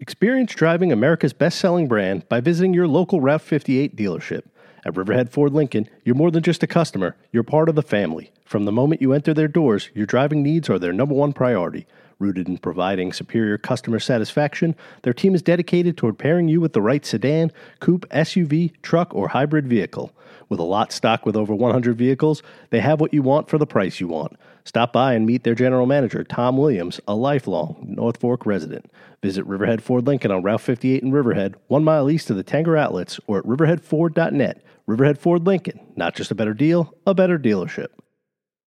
Experience 0.00 0.54
driving 0.54 0.92
America's 0.92 1.32
best 1.32 1.58
selling 1.58 1.88
brand 1.88 2.28
by 2.28 2.38
visiting 2.38 2.72
your 2.72 2.86
local 2.86 3.20
Route 3.20 3.42
58 3.42 3.96
dealership. 3.96 4.42
At 4.84 4.96
Riverhead 4.96 5.28
Ford 5.28 5.52
Lincoln, 5.52 5.88
you're 6.04 6.14
more 6.14 6.30
than 6.30 6.44
just 6.44 6.62
a 6.62 6.68
customer, 6.68 7.16
you're 7.32 7.42
part 7.42 7.68
of 7.68 7.74
the 7.74 7.82
family. 7.82 8.30
From 8.44 8.64
the 8.64 8.70
moment 8.70 9.02
you 9.02 9.12
enter 9.12 9.34
their 9.34 9.48
doors, 9.48 9.90
your 9.94 10.06
driving 10.06 10.40
needs 10.40 10.70
are 10.70 10.78
their 10.78 10.92
number 10.92 11.16
one 11.16 11.32
priority. 11.32 11.84
Rooted 12.20 12.46
in 12.46 12.58
providing 12.58 13.12
superior 13.12 13.58
customer 13.58 13.98
satisfaction, 13.98 14.76
their 15.02 15.12
team 15.12 15.34
is 15.34 15.42
dedicated 15.42 15.96
toward 15.96 16.16
pairing 16.16 16.46
you 16.46 16.60
with 16.60 16.74
the 16.74 16.82
right 16.82 17.04
sedan, 17.04 17.50
coupe, 17.80 18.08
SUV, 18.10 18.80
truck, 18.82 19.12
or 19.16 19.26
hybrid 19.26 19.66
vehicle. 19.66 20.12
With 20.48 20.60
a 20.60 20.64
lot 20.64 20.92
stocked 20.92 21.26
with 21.26 21.36
over 21.36 21.56
100 21.56 21.98
vehicles, 21.98 22.44
they 22.70 22.80
have 22.80 23.00
what 23.00 23.12
you 23.12 23.22
want 23.22 23.48
for 23.48 23.58
the 23.58 23.66
price 23.66 23.98
you 23.98 24.06
want. 24.06 24.36
Stop 24.68 24.92
by 24.92 25.14
and 25.14 25.24
meet 25.24 25.44
their 25.44 25.54
general 25.54 25.86
manager, 25.86 26.22
Tom 26.22 26.58
Williams, 26.58 27.00
a 27.08 27.14
lifelong 27.14 27.86
North 27.88 28.18
Fork 28.20 28.44
resident. 28.44 28.92
Visit 29.22 29.46
Riverhead 29.46 29.82
Ford 29.82 30.06
Lincoln 30.06 30.30
on 30.30 30.42
Route 30.42 30.60
58 30.60 31.02
in 31.02 31.10
Riverhead, 31.10 31.54
one 31.68 31.82
mile 31.82 32.10
east 32.10 32.28
of 32.28 32.36
the 32.36 32.44
Tanger 32.44 32.78
outlets, 32.78 33.18
or 33.26 33.38
at 33.38 33.46
riverheadford.net. 33.46 34.62
Riverhead 34.86 35.18
Ford 35.18 35.46
Lincoln, 35.46 35.80
not 35.96 36.14
just 36.14 36.30
a 36.30 36.34
better 36.34 36.52
deal, 36.52 36.92
a 37.06 37.14
better 37.14 37.38
dealership. 37.38 37.86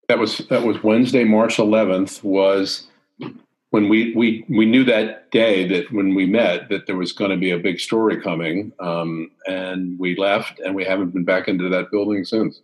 That 0.09 0.17
was 0.17 0.39
that 0.49 0.63
was 0.63 0.81
Wednesday, 0.81 1.23
March 1.23 1.57
11th. 1.57 2.23
Was 2.23 2.87
when 3.69 3.87
we 3.87 4.15
we 4.15 4.43
we 4.49 4.65
knew 4.65 4.83
that 4.85 5.29
day 5.29 5.67
that 5.67 5.91
when 5.91 6.15
we 6.15 6.25
met 6.25 6.69
that 6.69 6.87
there 6.87 6.97
was 6.97 7.11
going 7.11 7.29
to 7.29 7.37
be 7.37 7.51
a 7.51 7.59
big 7.59 7.79
story 7.79 8.19
coming, 8.19 8.71
um, 8.79 9.29
and 9.45 9.99
we 9.99 10.15
left, 10.15 10.59
and 10.61 10.73
we 10.73 10.83
haven't 10.83 11.13
been 11.13 11.25
back 11.25 11.47
into 11.47 11.69
that 11.69 11.91
building 11.91 12.25
since. 12.25 12.59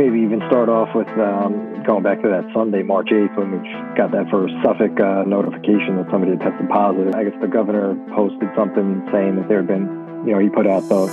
Maybe 0.00 0.20
even 0.20 0.40
start 0.48 0.70
off 0.70 0.88
with 0.96 1.12
um, 1.20 1.84
going 1.84 2.02
back 2.02 2.22
to 2.22 2.28
that 2.32 2.48
Sunday, 2.54 2.82
March 2.82 3.08
8th, 3.12 3.36
when 3.36 3.52
we 3.52 3.68
got 4.00 4.10
that 4.12 4.30
first 4.30 4.54
Suffolk 4.64 4.96
uh, 4.96 5.28
notification 5.28 6.00
that 6.00 6.08
somebody 6.10 6.32
had 6.32 6.40
tested 6.40 6.70
positive. 6.70 7.12
I 7.12 7.28
guess 7.28 7.36
the 7.42 7.46
governor 7.46 7.92
posted 8.16 8.48
something 8.56 9.04
saying 9.12 9.36
that 9.36 9.46
there 9.52 9.58
had 9.58 9.68
been 9.68 10.24
you 10.24 10.32
know, 10.32 10.38
he 10.38 10.48
put 10.48 10.66
out 10.66 10.88
the 10.88 11.04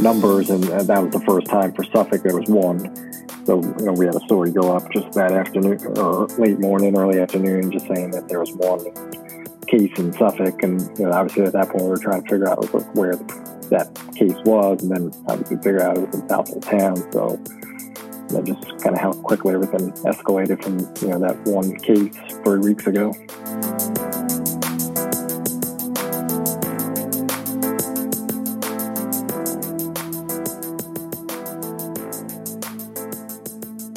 numbers, 0.00 0.50
and, 0.50 0.62
that 0.62 1.02
was 1.02 1.10
the 1.10 1.24
first 1.26 1.48
time 1.48 1.74
for 1.74 1.82
Suffolk 1.82 2.22
there 2.22 2.38
was 2.38 2.46
one. 2.46 2.78
So, 3.44 3.58
you 3.58 3.86
know, 3.86 3.92
we 3.92 4.06
had 4.06 4.14
a 4.14 4.20
story 4.20 4.52
go 4.52 4.70
up 4.70 4.86
just 4.92 5.10
that 5.18 5.32
afternoon 5.32 5.82
or 5.98 6.26
late 6.38 6.60
morning, 6.60 6.96
early 6.96 7.18
afternoon, 7.18 7.72
just 7.72 7.88
saying 7.88 8.12
that 8.12 8.28
there 8.28 8.38
was 8.38 8.52
one 8.54 8.86
case 9.66 9.90
in 9.98 10.12
Suffolk. 10.12 10.62
And, 10.62 10.78
you 10.96 11.06
know, 11.06 11.12
obviously 11.12 11.42
at 11.42 11.54
that 11.54 11.70
point 11.70 11.82
we 11.82 11.90
were 11.90 11.98
trying 11.98 12.22
to 12.22 12.28
figure 12.30 12.48
out 12.48 12.62
where 12.94 13.16
that 13.74 13.90
case 14.14 14.38
was, 14.46 14.80
and 14.82 14.92
then 14.92 15.10
obviously 15.26 15.56
figure 15.56 15.82
out 15.82 15.98
it 15.98 16.06
was 16.06 16.14
in 16.14 16.28
Southold 16.28 16.62
town. 16.62 17.12
So, 17.12 17.42
that 18.32 18.44
just 18.44 18.82
kind 18.82 18.94
of 18.94 19.00
how 19.00 19.12
quickly 19.12 19.54
everything 19.54 19.92
escalated 20.04 20.62
from, 20.62 20.78
you 21.00 21.08
know, 21.08 21.18
that 21.18 21.38
one 21.46 21.76
case 21.76 22.14
three 22.42 22.58
weeks 22.58 22.86
ago. 22.86 23.12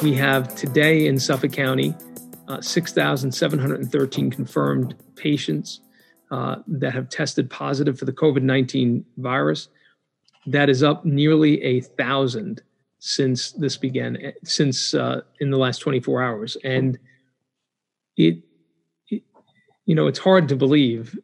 We 0.02 0.14
have 0.14 0.54
today 0.54 1.06
in 1.06 1.18
Suffolk 1.18 1.52
County 1.52 1.94
uh, 2.48 2.60
6,713 2.60 4.30
confirmed 4.30 4.94
patients 5.16 5.80
uh, 6.30 6.56
that 6.66 6.92
have 6.92 7.08
tested 7.08 7.50
positive 7.50 7.98
for 7.98 8.04
the 8.04 8.12
COVID 8.12 8.42
19 8.42 9.04
virus. 9.16 9.68
That 10.46 10.68
is 10.68 10.82
up 10.82 11.04
nearly 11.04 11.62
a 11.62 11.80
thousand 11.80 12.62
since 13.06 13.52
this 13.52 13.76
began, 13.76 14.16
eh, 14.16 14.32
since 14.44 14.94
uh, 14.94 15.20
in 15.40 15.50
the 15.50 15.56
last 15.56 15.78
24 15.78 16.22
hours. 16.22 16.56
And 16.64 16.98
it, 18.16 18.42
it, 19.08 19.22
you 19.84 19.94
know, 19.94 20.06
it's 20.06 20.18
hard 20.18 20.48
to 20.48 20.56
believe 20.56 21.16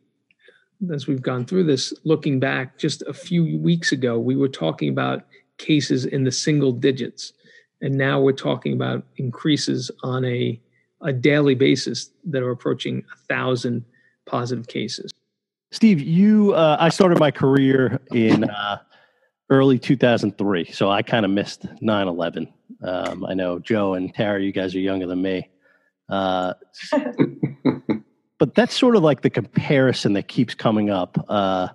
as 0.92 1.06
we've 1.06 1.22
gone 1.22 1.44
through 1.44 1.64
this, 1.64 1.94
looking 2.04 2.40
back 2.40 2.76
just 2.76 3.02
a 3.02 3.12
few 3.12 3.58
weeks 3.58 3.92
ago, 3.92 4.18
we 4.18 4.34
were 4.34 4.48
talking 4.48 4.88
about 4.88 5.24
cases 5.56 6.04
in 6.04 6.24
the 6.24 6.32
single 6.32 6.72
digits 6.72 7.32
and 7.82 7.96
now 7.96 8.20
we're 8.20 8.32
talking 8.32 8.72
about 8.72 9.04
increases 9.16 9.90
on 10.04 10.24
a, 10.24 10.58
a 11.00 11.12
daily 11.12 11.56
basis 11.56 12.10
that 12.24 12.42
are 12.42 12.50
approaching 12.52 13.04
a 13.12 13.16
thousand 13.26 13.84
positive 14.24 14.68
cases. 14.68 15.10
Steve, 15.72 16.00
you, 16.00 16.52
uh, 16.54 16.76
I 16.78 16.90
started 16.90 17.18
my 17.18 17.32
career 17.32 18.00
in 18.12 18.44
uh, 18.44 18.78
early 19.52 19.78
2003, 19.78 20.72
so 20.72 20.90
I 20.90 21.02
kind 21.02 21.26
of 21.26 21.30
missed 21.30 21.66
9 21.82 22.08
11. 22.08 22.48
Um, 22.82 23.26
I 23.26 23.34
know 23.34 23.58
Joe 23.58 23.92
and 23.92 24.12
Tara, 24.12 24.42
you 24.42 24.50
guys 24.50 24.74
are 24.74 24.80
younger 24.80 25.06
than 25.06 25.20
me. 25.20 25.50
Uh, 26.08 26.54
but 28.38 28.54
that's 28.54 28.74
sort 28.74 28.96
of 28.96 29.02
like 29.02 29.20
the 29.20 29.28
comparison 29.28 30.14
that 30.14 30.26
keeps 30.26 30.54
coming 30.54 30.88
up. 30.88 31.22
Uh, 31.28 31.68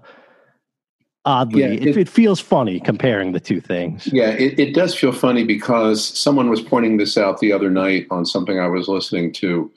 oddly. 1.24 1.62
Yeah, 1.62 1.68
it, 1.68 1.98
it, 1.98 2.10
feels 2.10 2.40
funny 2.40 2.80
comparing 2.80 3.34
the 3.34 3.40
two 3.40 3.62
things. 3.62 4.08
Yeah, 4.12 4.30
it, 4.32 4.60
it, 4.60 4.74
does 4.74 4.96
feel 4.96 5.12
funny 5.12 5.44
because 5.44 6.04
someone 6.04 6.50
was 6.50 6.62
pointing 6.62 6.98
this 6.98 7.16
out 7.16 7.40
the 7.40 7.52
other 7.52 7.70
night 7.70 8.08
on 8.10 8.26
something 8.26 8.60
I 8.60 8.68
was 8.68 8.88
listening 8.88 9.34
to. 9.34 9.72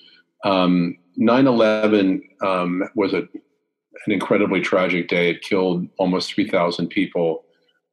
Um, 0.44 0.96
9-11 1.18 2.22
um, 2.42 2.82
was 2.94 3.12
a, 3.12 3.18
an 3.18 4.12
incredibly 4.12 4.60
tragic 4.62 5.08
day. 5.08 5.30
It 5.30 5.42
killed 5.42 5.86
almost 5.98 6.32
3,000 6.32 6.88
people. 6.88 7.44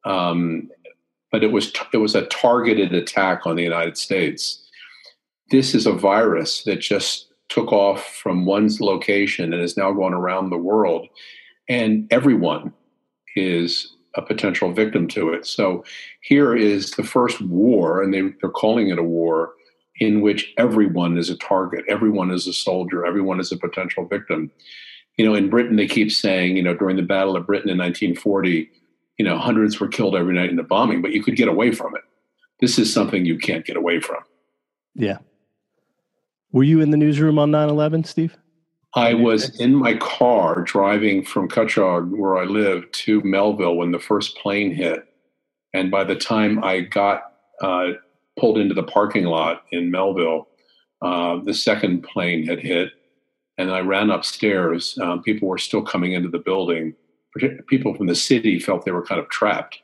Um, 0.05 0.69
but 1.31 1.43
it 1.43 1.51
was, 1.51 1.73
it 1.93 1.97
was 1.97 2.15
a 2.15 2.25
targeted 2.27 2.93
attack 2.93 3.45
on 3.45 3.55
the 3.55 3.63
United 3.63 3.97
States. 3.97 4.63
This 5.51 5.75
is 5.75 5.85
a 5.85 5.91
virus 5.91 6.63
that 6.63 6.79
just 6.79 7.27
took 7.49 7.71
off 7.71 8.05
from 8.05 8.45
one 8.45 8.69
location 8.79 9.53
and 9.53 9.61
is 9.61 9.77
now 9.77 9.91
going 9.91 10.13
around 10.13 10.49
the 10.49 10.57
world. 10.57 11.07
And 11.69 12.07
everyone 12.11 12.73
is 13.35 13.93
a 14.15 14.21
potential 14.21 14.73
victim 14.73 15.07
to 15.09 15.29
it. 15.31 15.45
So 15.45 15.83
here 16.21 16.55
is 16.55 16.91
the 16.91 17.03
first 17.03 17.39
war, 17.41 18.01
and 18.01 18.13
they, 18.13 18.21
they're 18.41 18.49
calling 18.49 18.89
it 18.89 18.99
a 18.99 19.03
war, 19.03 19.53
in 19.99 20.21
which 20.21 20.53
everyone 20.57 21.17
is 21.17 21.29
a 21.29 21.37
target, 21.37 21.85
everyone 21.87 22.31
is 22.31 22.47
a 22.47 22.53
soldier, 22.53 23.05
everyone 23.05 23.39
is 23.39 23.51
a 23.51 23.57
potential 23.57 24.05
victim. 24.05 24.51
You 25.17 25.25
know, 25.25 25.33
in 25.33 25.49
Britain, 25.49 25.75
they 25.75 25.87
keep 25.87 26.11
saying, 26.11 26.57
you 26.57 26.63
know, 26.63 26.75
during 26.75 26.97
the 26.97 27.03
Battle 27.03 27.35
of 27.35 27.47
Britain 27.47 27.69
in 27.69 27.77
1940, 27.77 28.69
you 29.17 29.25
know, 29.25 29.37
hundreds 29.37 29.79
were 29.79 29.87
killed 29.87 30.15
every 30.15 30.33
night 30.33 30.49
in 30.49 30.55
the 30.55 30.63
bombing, 30.63 31.01
but 31.01 31.11
you 31.11 31.23
could 31.23 31.35
get 31.35 31.47
away 31.47 31.71
from 31.71 31.95
it. 31.95 32.01
This 32.59 32.79
is 32.79 32.93
something 32.93 33.25
you 33.25 33.37
can't 33.37 33.65
get 33.65 33.77
away 33.77 33.99
from. 33.99 34.23
Yeah. 34.95 35.17
Were 36.51 36.63
you 36.63 36.81
in 36.81 36.91
the 36.91 36.97
newsroom 36.97 37.37
on 37.37 37.51
9 37.51 37.69
11, 37.69 38.03
Steve? 38.03 38.37
I 38.95 39.13
was 39.13 39.59
in 39.59 39.75
my 39.75 39.95
car 39.95 40.61
driving 40.61 41.23
from 41.23 41.49
Cutchogue, 41.49 42.09
where 42.17 42.37
I 42.37 42.45
live, 42.45 42.89
to 42.91 43.21
Melville 43.21 43.75
when 43.75 43.91
the 43.91 43.99
first 43.99 44.37
plane 44.37 44.73
hit. 44.73 45.03
And 45.73 45.91
by 45.91 46.03
the 46.03 46.15
time 46.15 46.63
I 46.63 46.79
got 46.79 47.33
uh, 47.61 47.89
pulled 48.39 48.57
into 48.57 48.73
the 48.73 48.83
parking 48.83 49.25
lot 49.25 49.63
in 49.71 49.91
Melville, 49.91 50.47
uh, 51.01 51.37
the 51.43 51.53
second 51.53 52.03
plane 52.03 52.47
had 52.47 52.59
hit. 52.59 52.89
And 53.59 53.71
I 53.71 53.81
ran 53.81 54.09
upstairs. 54.09 54.97
Uh, 55.01 55.17
people 55.17 55.47
were 55.47 55.57
still 55.57 55.81
coming 55.81 56.13
into 56.13 56.29
the 56.29 56.39
building. 56.39 56.95
People 57.67 57.93
from 57.93 58.07
the 58.07 58.15
city 58.15 58.59
felt 58.59 58.85
they 58.85 58.91
were 58.91 59.05
kind 59.05 59.19
of 59.19 59.29
trapped. 59.29 59.79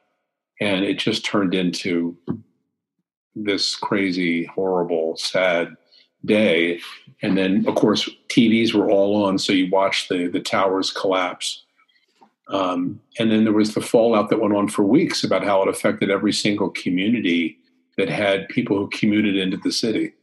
And 0.61 0.85
it 0.85 0.99
just 0.99 1.25
turned 1.25 1.53
into 1.53 2.17
this 3.35 3.75
crazy, 3.75 4.45
horrible, 4.45 5.17
sad 5.17 5.75
day. 6.25 6.79
And 7.21 7.37
then, 7.37 7.65
of 7.67 7.75
course, 7.75 8.09
TVs 8.29 8.73
were 8.73 8.89
all 8.89 9.23
on, 9.23 9.37
so 9.37 9.51
you 9.51 9.69
watched 9.69 10.09
the 10.09 10.27
the 10.27 10.39
towers 10.39 10.91
collapse. 10.91 11.63
Um, 12.49 12.99
and 13.19 13.31
then 13.31 13.45
there 13.45 13.53
was 13.53 13.73
the 13.73 13.81
fallout 13.81 14.29
that 14.29 14.39
went 14.39 14.55
on 14.55 14.67
for 14.67 14.83
weeks 14.83 15.23
about 15.23 15.43
how 15.43 15.63
it 15.63 15.69
affected 15.69 16.11
every 16.11 16.33
single 16.33 16.69
community 16.69 17.57
that 17.97 18.09
had 18.09 18.49
people 18.49 18.77
who 18.77 18.89
commuted 18.89 19.37
into 19.37 19.57
the 19.57 19.71
city. 19.71 20.13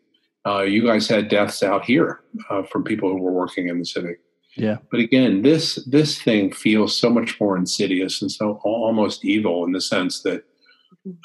Uh, 0.47 0.63
you 0.63 0.87
guys 0.87 1.09
had 1.09 1.29
deaths 1.29 1.63
out 1.63 1.85
here 1.85 2.21
uh, 2.51 2.63
from 2.63 2.85
people 2.85 3.09
who 3.09 3.21
were 3.21 3.33
working 3.33 3.69
in 3.69 3.79
the 3.79 3.85
city. 3.85 4.15
Yeah. 4.57 4.79
But 4.91 5.01
again, 5.01 5.43
this 5.43 5.77
this 5.87 6.21
thing 6.21 6.53
feels 6.53 6.97
so 6.97 7.09
much 7.09 7.41
more 7.41 7.57
insidious 7.57 8.21
and 8.21 8.31
so 8.31 8.61
almost 8.65 9.25
evil 9.25 9.65
in 9.65 9.73
the 9.73 9.81
sense 9.81 10.23
that 10.23 10.45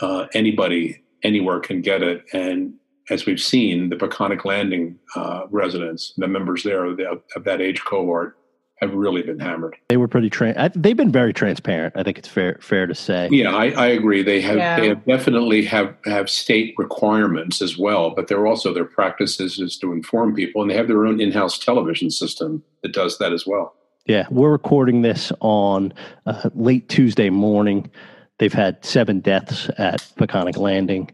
uh, 0.02 0.28
anybody 0.34 1.04
anywhere 1.24 1.60
can 1.60 1.82
get 1.82 2.04
it, 2.04 2.24
and 2.34 2.74
as 3.10 3.26
we've 3.26 3.42
seen, 3.42 3.90
the 3.90 3.96
Peconic 3.96 4.46
Landing 4.46 4.98
uh, 5.16 5.44
residents, 5.50 6.14
the 6.18 6.28
members 6.28 6.64
there 6.64 6.86
of, 6.86 6.98
the, 6.98 7.22
of, 7.36 7.44
that 7.44 7.62
age 7.62 7.84
cohort, 7.84 8.38
have 8.82 8.94
really 8.94 9.22
been 9.22 9.40
hammered. 9.40 9.76
They 9.88 9.98
were 9.98 10.08
pretty. 10.08 10.30
Tra- 10.30 10.72
they've 10.76 10.98
been 10.98 11.12
very 11.12 11.34
transparent. 11.34 11.96
I 11.96 12.04
think 12.04 12.18
it's 12.18 12.28
fair 12.28 12.58
fair 12.62 12.86
to 12.88 12.96
say. 12.96 13.30
Yeah, 13.32 13.56
I, 13.56 13.70
I 13.70 13.88
agree. 13.88 14.22
They 14.22 14.42
have 14.42 14.58
yeah. 14.58 14.80
they 14.80 14.88
have 14.90 15.06
definitely 15.06 15.64
have 15.66 15.96
have 16.06 16.30
state 16.30 16.76
requirements 16.78 17.62
as 17.62 17.78
well, 17.78 18.12
but 18.12 18.28
they're 18.28 18.48
also 18.48 18.74
their 18.74 18.86
practices 18.86 19.60
is 19.60 19.78
to 19.80 19.94
inform 19.94 20.36
people, 20.36 20.62
and 20.62 20.70
they 20.70 20.76
have 20.76 20.88
their 20.88 21.06
own 21.06 21.22
in 21.22 21.32
house 21.32 21.58
television 21.58 22.12
system 22.12 22.64
that 22.84 22.92
does 22.92 23.18
that 23.20 23.32
as 23.32 23.46
well. 23.48 23.76
Yeah, 24.06 24.28
we're 24.30 24.52
recording 24.52 25.02
this 25.02 25.32
on 25.40 25.94
uh, 26.26 26.50
late 26.54 26.90
Tuesday 26.90 27.30
morning. 27.30 27.90
They've 28.38 28.54
had 28.54 28.84
seven 28.84 29.22
deaths 29.22 29.70
at 29.78 30.02
Peconic 30.18 30.58
Landing. 30.58 31.10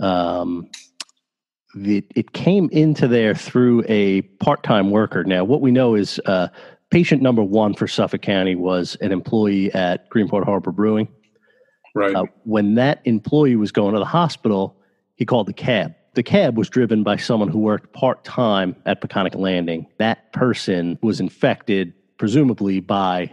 Um, 0.00 0.68
it, 1.74 2.04
it 2.14 2.32
came 2.32 2.68
into 2.70 3.08
there 3.08 3.34
through 3.34 3.84
a 3.88 4.22
part 4.40 4.62
time 4.62 4.90
worker. 4.90 5.24
Now, 5.24 5.44
what 5.44 5.60
we 5.60 5.70
know 5.70 5.94
is 5.94 6.20
uh, 6.26 6.48
patient 6.90 7.22
number 7.22 7.42
one 7.42 7.74
for 7.74 7.86
Suffolk 7.86 8.22
County 8.22 8.54
was 8.54 8.96
an 9.00 9.12
employee 9.12 9.72
at 9.74 10.08
Greenport 10.10 10.44
Harbor 10.44 10.72
Brewing. 10.72 11.08
Right. 11.94 12.14
Uh, 12.14 12.24
when 12.44 12.74
that 12.76 13.00
employee 13.04 13.56
was 13.56 13.72
going 13.72 13.94
to 13.94 13.98
the 13.98 14.04
hospital, 14.04 14.76
he 15.16 15.24
called 15.24 15.46
the 15.46 15.52
cab. 15.52 15.94
The 16.14 16.22
cab 16.22 16.56
was 16.56 16.68
driven 16.68 17.02
by 17.02 17.16
someone 17.16 17.48
who 17.48 17.58
worked 17.58 17.92
part 17.92 18.24
time 18.24 18.76
at 18.86 19.00
Peconic 19.00 19.34
Landing. 19.34 19.86
That 19.98 20.32
person 20.32 20.98
was 21.02 21.20
infected, 21.20 21.92
presumably 22.18 22.80
by 22.80 23.32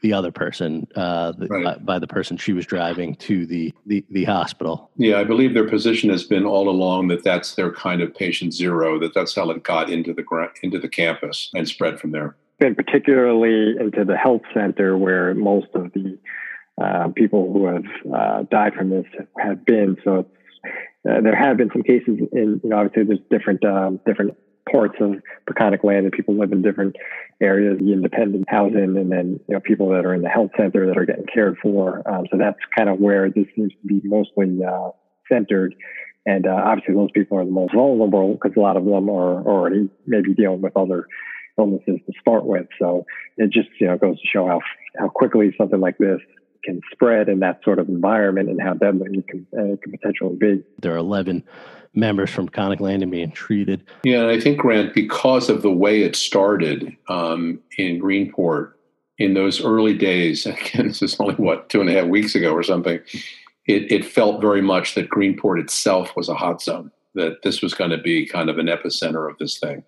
the 0.00 0.12
other 0.12 0.30
person, 0.30 0.86
uh, 0.96 1.32
the, 1.32 1.46
right. 1.46 1.64
by, 1.64 1.76
by, 1.78 1.98
the 1.98 2.06
person 2.06 2.36
she 2.36 2.52
was 2.52 2.66
driving 2.66 3.14
to 3.16 3.46
the, 3.46 3.72
the, 3.86 4.04
the 4.10 4.24
hospital. 4.24 4.90
Yeah, 4.96 5.18
I 5.18 5.24
believe 5.24 5.54
their 5.54 5.68
position 5.68 6.10
has 6.10 6.24
been 6.24 6.44
all 6.44 6.68
along 6.68 7.08
that 7.08 7.24
that's 7.24 7.54
their 7.54 7.72
kind 7.72 8.02
of 8.02 8.14
patient 8.14 8.52
zero. 8.52 8.98
That 8.98 9.14
that's 9.14 9.34
how 9.34 9.48
it 9.48 9.62
got 9.62 9.88
into 9.88 10.12
the 10.12 10.24
into 10.62 10.78
the 10.78 10.90
campus 10.90 11.50
and 11.54 11.66
spread 11.66 11.98
from 11.98 12.10
there. 12.10 12.36
And 12.60 12.76
particularly 12.76 13.74
into 13.78 14.04
the 14.04 14.16
health 14.16 14.42
center 14.54 14.96
where 14.96 15.34
most 15.34 15.66
of 15.74 15.92
the 15.92 16.18
uh, 16.80 17.08
people 17.14 17.52
who 17.52 17.66
have 17.66 17.84
uh, 18.12 18.42
died 18.50 18.74
from 18.74 18.90
this 18.90 19.04
have 19.38 19.64
been. 19.64 19.96
So 20.04 20.26
uh, 21.08 21.20
there 21.20 21.36
have 21.36 21.56
been 21.56 21.70
some 21.72 21.82
cases 21.82 22.18
in, 22.32 22.60
you 22.62 22.70
know, 22.70 22.78
obviously 22.78 23.04
there's 23.04 23.20
different 23.30 23.64
um, 23.64 24.00
different 24.06 24.36
parts 24.70 24.96
of 25.00 25.14
Peconic 25.48 25.84
land 25.84 26.04
and 26.04 26.12
people 26.12 26.36
live 26.38 26.52
in 26.52 26.62
different 26.62 26.96
areas, 27.40 27.78
the 27.78 27.92
independent 27.92 28.46
housing, 28.48 28.96
and 28.96 29.12
then 29.12 29.40
you 29.48 29.54
know 29.54 29.60
people 29.60 29.88
that 29.90 30.04
are 30.06 30.14
in 30.14 30.22
the 30.22 30.28
health 30.28 30.50
center 30.56 30.86
that 30.86 30.96
are 30.96 31.04
getting 31.04 31.26
cared 31.32 31.56
for. 31.62 32.02
Um, 32.08 32.26
so 32.30 32.38
that's 32.38 32.58
kind 32.76 32.88
of 32.88 32.98
where 32.98 33.30
this 33.30 33.46
seems 33.54 33.72
to 33.72 33.86
be 33.86 34.00
mostly 34.04 34.58
uh, 34.64 34.90
centered. 35.30 35.74
And 36.26 36.46
uh, 36.46 36.60
obviously, 36.64 36.94
those 36.94 37.10
people 37.12 37.38
are 37.38 37.44
the 37.44 37.50
most 37.50 37.74
vulnerable 37.74 38.34
because 38.34 38.56
a 38.56 38.60
lot 38.60 38.76
of 38.76 38.84
them 38.84 39.10
are 39.10 39.42
already 39.46 39.90
maybe 40.06 40.32
dealing 40.34 40.62
with 40.62 40.76
other 40.76 41.06
illnesses 41.58 42.00
to 42.06 42.12
start 42.20 42.44
with. 42.44 42.66
So 42.78 43.04
it 43.36 43.50
just 43.50 43.68
you 43.80 43.86
know 43.86 43.96
goes 43.96 44.20
to 44.20 44.26
show 44.26 44.46
how 44.46 44.60
how 44.98 45.08
quickly 45.08 45.54
something 45.58 45.80
like 45.80 45.98
this 45.98 46.20
can 46.64 46.80
spread 46.90 47.28
in 47.28 47.40
that 47.40 47.60
sort 47.62 47.78
of 47.78 47.88
environment 47.88 48.48
and 48.48 48.60
how 48.60 48.74
deadly 48.74 49.18
it 49.18 49.28
can, 49.28 49.46
uh, 49.52 49.76
can 49.82 49.92
potentially 49.92 50.36
be. 50.36 50.62
There 50.80 50.94
are 50.94 50.98
11 50.98 51.44
members 51.94 52.30
from 52.30 52.48
Peconic 52.48 52.80
Landing 52.80 53.10
being 53.10 53.30
treated. 53.30 53.84
Yeah, 54.02 54.22
and 54.22 54.30
I 54.30 54.40
think, 54.40 54.58
Grant, 54.58 54.94
because 54.94 55.48
of 55.48 55.62
the 55.62 55.70
way 55.70 56.02
it 56.02 56.16
started 56.16 56.96
um, 57.08 57.60
in 57.78 58.00
Greenport 58.00 58.72
in 59.18 59.34
those 59.34 59.62
early 59.62 59.96
days, 59.96 60.46
again, 60.46 60.88
this 60.88 61.02
is 61.02 61.16
only 61.20 61.34
what, 61.34 61.68
two 61.68 61.80
and 61.80 61.88
a 61.88 61.92
half 61.92 62.06
weeks 62.06 62.34
ago 62.34 62.52
or 62.52 62.62
something, 62.62 62.98
it, 63.66 63.92
it 63.92 64.04
felt 64.04 64.40
very 64.40 64.60
much 64.60 64.94
that 64.94 65.10
Greenport 65.10 65.60
itself 65.60 66.16
was 66.16 66.28
a 66.28 66.34
hot 66.34 66.60
zone, 66.60 66.90
that 67.14 67.42
this 67.42 67.62
was 67.62 67.74
going 67.74 67.90
to 67.90 67.98
be 67.98 68.26
kind 68.26 68.50
of 68.50 68.58
an 68.58 68.66
epicenter 68.66 69.30
of 69.30 69.38
this 69.38 69.58
thing. 69.58 69.84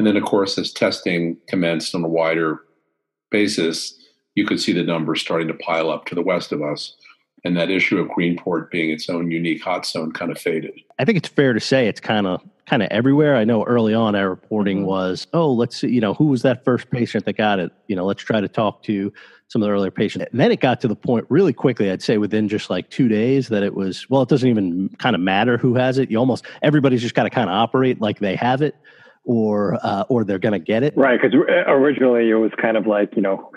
And 0.00 0.06
then, 0.06 0.16
of 0.16 0.24
course, 0.24 0.56
as 0.56 0.72
testing 0.72 1.36
commenced 1.46 1.94
on 1.94 2.02
a 2.02 2.08
wider 2.08 2.62
basis, 3.30 3.94
you 4.34 4.46
could 4.46 4.58
see 4.58 4.72
the 4.72 4.82
numbers 4.82 5.20
starting 5.20 5.46
to 5.48 5.52
pile 5.52 5.90
up 5.90 6.06
to 6.06 6.14
the 6.14 6.22
west 6.22 6.52
of 6.52 6.62
us 6.62 6.94
and 7.44 7.54
that 7.58 7.68
issue 7.68 7.98
of 7.98 8.08
Greenport 8.08 8.70
being 8.70 8.88
its 8.88 9.10
own 9.10 9.30
unique 9.30 9.62
hot 9.62 9.84
zone 9.84 10.10
kind 10.12 10.32
of 10.32 10.38
faded. 10.38 10.72
I 10.98 11.04
think 11.04 11.18
it's 11.18 11.28
fair 11.28 11.52
to 11.52 11.60
say 11.60 11.86
it's 11.86 12.00
kind 12.00 12.26
of 12.26 12.42
kind 12.64 12.82
of 12.82 12.88
everywhere. 12.90 13.36
I 13.36 13.44
know 13.44 13.62
early 13.64 13.92
on 13.92 14.14
our 14.14 14.30
reporting 14.30 14.78
mm-hmm. 14.78 14.86
was, 14.86 15.26
oh, 15.34 15.52
let's 15.52 15.76
see, 15.76 15.88
you 15.88 16.00
know, 16.00 16.14
who 16.14 16.28
was 16.28 16.40
that 16.40 16.64
first 16.64 16.90
patient 16.90 17.26
that 17.26 17.36
got 17.36 17.58
it? 17.58 17.70
You 17.88 17.94
know, 17.94 18.06
let's 18.06 18.22
try 18.22 18.40
to 18.40 18.48
talk 18.48 18.82
to 18.84 19.12
some 19.48 19.60
of 19.60 19.66
the 19.66 19.70
earlier 19.70 19.90
patients. 19.90 20.28
And 20.30 20.40
then 20.40 20.50
it 20.50 20.60
got 20.60 20.80
to 20.80 20.88
the 20.88 20.96
point 20.96 21.26
really 21.28 21.52
quickly, 21.52 21.90
I'd 21.90 22.00
say 22.00 22.16
within 22.16 22.48
just 22.48 22.70
like 22.70 22.88
two 22.88 23.08
days 23.08 23.48
that 23.48 23.62
it 23.62 23.74
was, 23.74 24.08
well, 24.08 24.22
it 24.22 24.30
doesn't 24.30 24.48
even 24.48 24.88
kind 24.96 25.14
of 25.14 25.20
matter 25.20 25.58
who 25.58 25.74
has 25.74 25.98
it. 25.98 26.10
You 26.10 26.16
almost 26.16 26.46
everybody's 26.62 27.02
just 27.02 27.14
got 27.14 27.24
to 27.24 27.30
kind 27.30 27.50
of 27.50 27.54
operate 27.54 28.00
like 28.00 28.20
they 28.20 28.34
have 28.36 28.62
it 28.62 28.74
or 29.24 29.78
uh, 29.82 30.04
or 30.08 30.24
they're 30.24 30.38
going 30.38 30.52
to 30.52 30.64
get 30.64 30.82
it. 30.82 30.94
Right, 30.96 31.20
because 31.20 31.36
originally 31.66 32.30
it 32.30 32.34
was 32.34 32.52
kind 32.60 32.76
of 32.76 32.86
like, 32.86 33.14
you 33.16 33.22
know, 33.22 33.50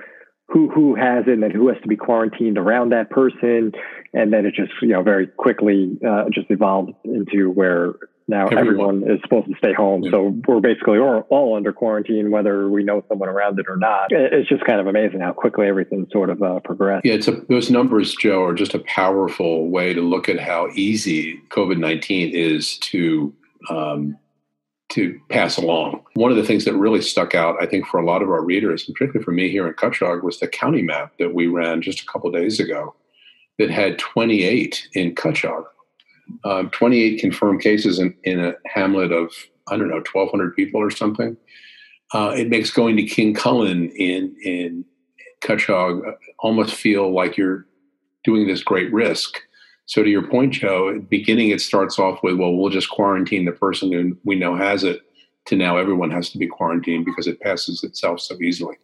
who 0.54 0.69
who 0.69 0.95
has 0.95 1.25
it 1.27 1.33
and 1.33 1.44
then 1.44 1.51
who 1.51 1.68
has 1.69 1.77
to 1.81 1.88
be 1.88 1.95
quarantined 1.95 2.57
around 2.57 2.89
that 2.92 3.10
person 3.10 3.71
and 4.13 4.31
then 4.31 4.45
it 4.45 4.54
just 4.54 4.71
you 4.81 4.89
know 4.89 5.01
very 5.01 5.27
quickly 5.27 5.98
uh, 6.07 6.25
just 6.31 6.48
evolved 6.50 6.92
into 7.06 7.50
where 7.50 7.94
now 8.27 8.45
everyone, 8.48 8.60
everyone 8.60 9.04
is 9.12 9.19
supposed 9.24 9.48
to 9.48 9.54
stay 9.57 9.74
home 9.74 10.04
yeah. 10.04 10.12
so 10.12 10.36
we're 10.48 10.60
basically 10.60 11.00
all, 11.00 11.25
all, 11.30 11.56
under 11.56 11.74
quarantine 11.74 12.30
whether 12.30 12.69
we 12.69 12.83
know 12.83 13.04
someone 13.09 13.30
around 13.30 13.57
it 13.57 13.66
or 13.68 13.77
not 13.77 14.12
it's 14.12 14.48
just 14.48 14.63
kind 14.66 14.80
of 14.80 14.88
amazing 14.88 15.21
how 15.21 15.33
quickly 15.33 15.68
everything 15.68 16.06
sort 16.12 16.30
of 16.30 16.42
uh, 16.44 16.59
progressed 16.59 17.06
yeah 17.06 17.13
it's 17.13 17.27
a, 17.27 17.31
those 17.50 17.71
numbers 17.71 18.16
joe 18.16 18.44
are 18.44 18.54
just 18.54 18.74
a 18.74 18.80
powerful 18.80 19.69
way 19.69 19.94
to 19.94 20.01
look 20.01 20.30
at 20.30 20.39
how 20.39 20.68
easy 20.75 21.42
covid-19 21.50 22.31
is 22.31 22.77
to 22.77 23.33
um, 23.69 24.18
to 24.94 25.19
pass 25.30 25.57
along. 25.57 26.04
One 26.13 26.30
of 26.30 26.38
the 26.38 26.44
things 26.44 26.66
that 26.66 26.75
really 26.75 27.01
stuck 27.01 27.34
out, 27.34 27.62
I 27.62 27.66
think, 27.66 27.88
for 27.88 28.00
a 28.00 28.06
lot 28.06 28.22
of 28.22 28.30
our 28.30 28.44
readers, 28.44 28.88
and 28.88 28.95
particularly 28.95 29.24
for 29.24 29.31
me 29.31 29.50
here 29.50 29.68
in 29.68 29.74
Cutchogue, 29.74 30.24
was 30.24 30.40
the 30.40 30.48
county 30.48 30.84
map 30.84 31.13
that 31.18 31.34
we 31.34 31.48
ran 31.48 31.81
just 31.81 32.01
a 32.01 32.06
couple 32.06 32.30
days 32.31 32.60
ago 32.60 32.94
that 33.57 33.72
had 33.72 33.98
28 33.98 34.88
in 34.94 35.16
Cutchogue, 35.16 35.66
um, 36.45 36.69
28 36.69 37.19
confirmed 37.19 37.62
cases 37.62 37.98
in, 37.98 38.16
in, 38.24 38.40
a 38.40 38.54
hamlet 38.68 39.12
of, 39.12 39.31
I 39.68 39.78
don't 39.78 39.90
know, 39.90 39.95
1,200 39.95 40.56
people 40.56 40.80
or 40.80 40.92
something. 40.92 41.36
Uh, 42.13 42.34
it 42.38 42.50
makes 42.50 42.69
going 42.69 42.95
to 42.98 43.04
King 43.04 43.34
Kullen 43.34 43.92
in, 43.95 44.36
in 44.44 44.86
Cutchogue 45.42 46.01
almost 46.38 46.75
feel 46.75 47.12
like 47.12 47.36
you're 47.36 47.66
doing 48.24 48.48
this 48.48 48.63
great 48.63 48.94
risk 48.94 49.42
so 49.85 50.03
to 50.03 50.09
your 50.09 50.27
point, 50.27 50.53
Joe, 50.53 51.00
beginning 51.00 51.50
it 51.50 51.62
starts 51.62 52.00
off 52.00 52.24
with, 52.24 52.35
well, 52.38 52.53
we'll 52.56 52.69
just 52.69 52.89
quarantine 52.89 53.45
the 53.45 53.51
person 53.51 53.91
who 53.91 54.18
we 54.24 54.35
know 54.35 54.56
has 54.56 54.83
it, 54.83 55.01
to 55.45 55.56
now 55.57 55.77
everyone 55.77 56.09
has 56.12 56.30
to 56.30 56.38
be 56.38 56.47
quarantined 56.47 57.06
because 57.06 57.27
it 57.27 57.41
passes 57.41 57.83
itself 57.83 58.21
so 58.21 58.39
easily. 58.41 58.77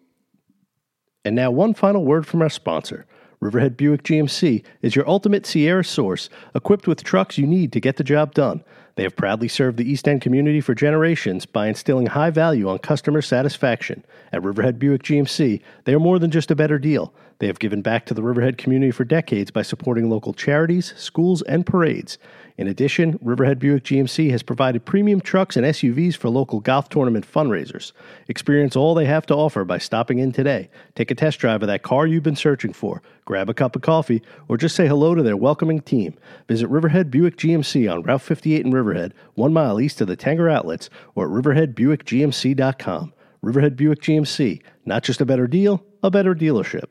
And 1.23 1.35
now, 1.35 1.51
one 1.51 1.73
final 1.73 2.03
word 2.03 2.27
from 2.27 2.41
our 2.41 2.49
sponsor. 2.49 3.05
Riverhead 3.41 3.77
Buick 3.77 4.03
GMC 4.03 4.63
is 4.81 4.97
your 4.97 5.07
ultimate 5.07 5.45
Sierra 5.45 5.85
source, 5.85 6.29
equipped 6.53 6.87
with 6.87 7.05
trucks 7.05 7.37
you 7.37 7.47
need 7.47 7.71
to 7.71 7.79
get 7.79 7.95
the 7.95 8.03
job 8.03 8.33
done. 8.33 8.65
They 8.95 9.03
have 9.03 9.15
proudly 9.15 9.47
served 9.47 9.77
the 9.77 9.89
East 9.89 10.09
End 10.09 10.21
community 10.21 10.59
for 10.59 10.75
generations 10.75 11.45
by 11.45 11.67
instilling 11.67 12.07
high 12.07 12.31
value 12.31 12.67
on 12.67 12.79
customer 12.79 13.21
satisfaction. 13.21 14.03
At 14.33 14.43
Riverhead 14.43 14.77
Buick 14.77 15.03
GMC, 15.03 15.61
they 15.85 15.93
are 15.93 16.01
more 16.01 16.19
than 16.19 16.31
just 16.31 16.51
a 16.51 16.55
better 16.55 16.77
deal. 16.77 17.13
They 17.37 17.47
have 17.47 17.59
given 17.59 17.81
back 17.81 18.05
to 18.07 18.13
the 18.13 18.23
Riverhead 18.23 18.57
community 18.57 18.91
for 18.91 19.05
decades 19.05 19.51
by 19.51 19.61
supporting 19.61 20.09
local 20.09 20.33
charities, 20.33 20.93
schools, 20.97 21.41
and 21.43 21.65
parades. 21.65 22.17
In 22.59 22.67
addition, 22.67 23.17
Riverhead 23.21 23.57
Buick 23.57 23.85
GMC 23.85 24.31
has 24.31 24.43
provided 24.43 24.83
premium 24.83 25.21
trucks 25.21 25.55
and 25.55 25.65
SUVs 25.65 26.17
for 26.17 26.27
local 26.27 26.59
golf 26.59 26.89
tournament 26.89 27.25
fundraisers. 27.25 27.93
Experience 28.27 28.75
all 28.75 28.93
they 28.93 29.05
have 29.05 29.25
to 29.27 29.33
offer 29.33 29.63
by 29.63 29.77
stopping 29.77 30.19
in 30.19 30.33
today. 30.33 30.69
Take 30.93 31.09
a 31.09 31.15
test 31.15 31.39
drive 31.39 31.63
of 31.63 31.67
that 31.67 31.83
car 31.83 32.05
you've 32.05 32.23
been 32.23 32.35
searching 32.35 32.73
for, 32.73 33.01
grab 33.23 33.49
a 33.49 33.53
cup 33.53 33.77
of 33.77 33.81
coffee, 33.81 34.21
or 34.49 34.57
just 34.57 34.75
say 34.75 34.89
hello 34.89 35.15
to 35.15 35.23
their 35.23 35.37
welcoming 35.37 35.79
team. 35.79 36.15
Visit 36.49 36.67
Riverhead 36.67 37.09
Buick 37.09 37.37
GMC 37.37 37.89
on 37.89 38.03
Route 38.03 38.21
58 38.21 38.65
in 38.65 38.71
Riverhead, 38.71 39.13
one 39.35 39.53
mile 39.53 39.79
east 39.79 40.01
of 40.01 40.09
the 40.09 40.17
Tanger 40.17 40.51
outlets, 40.51 40.89
or 41.15 41.27
at 41.27 41.45
riverheadbuickgmc.com. 41.45 43.13
Riverhead 43.41 43.77
Buick 43.77 44.01
GMC, 44.01 44.61
not 44.83 45.03
just 45.03 45.21
a 45.21 45.25
better 45.25 45.47
deal, 45.47 45.85
a 46.03 46.11
better 46.11 46.35
dealership. 46.35 46.89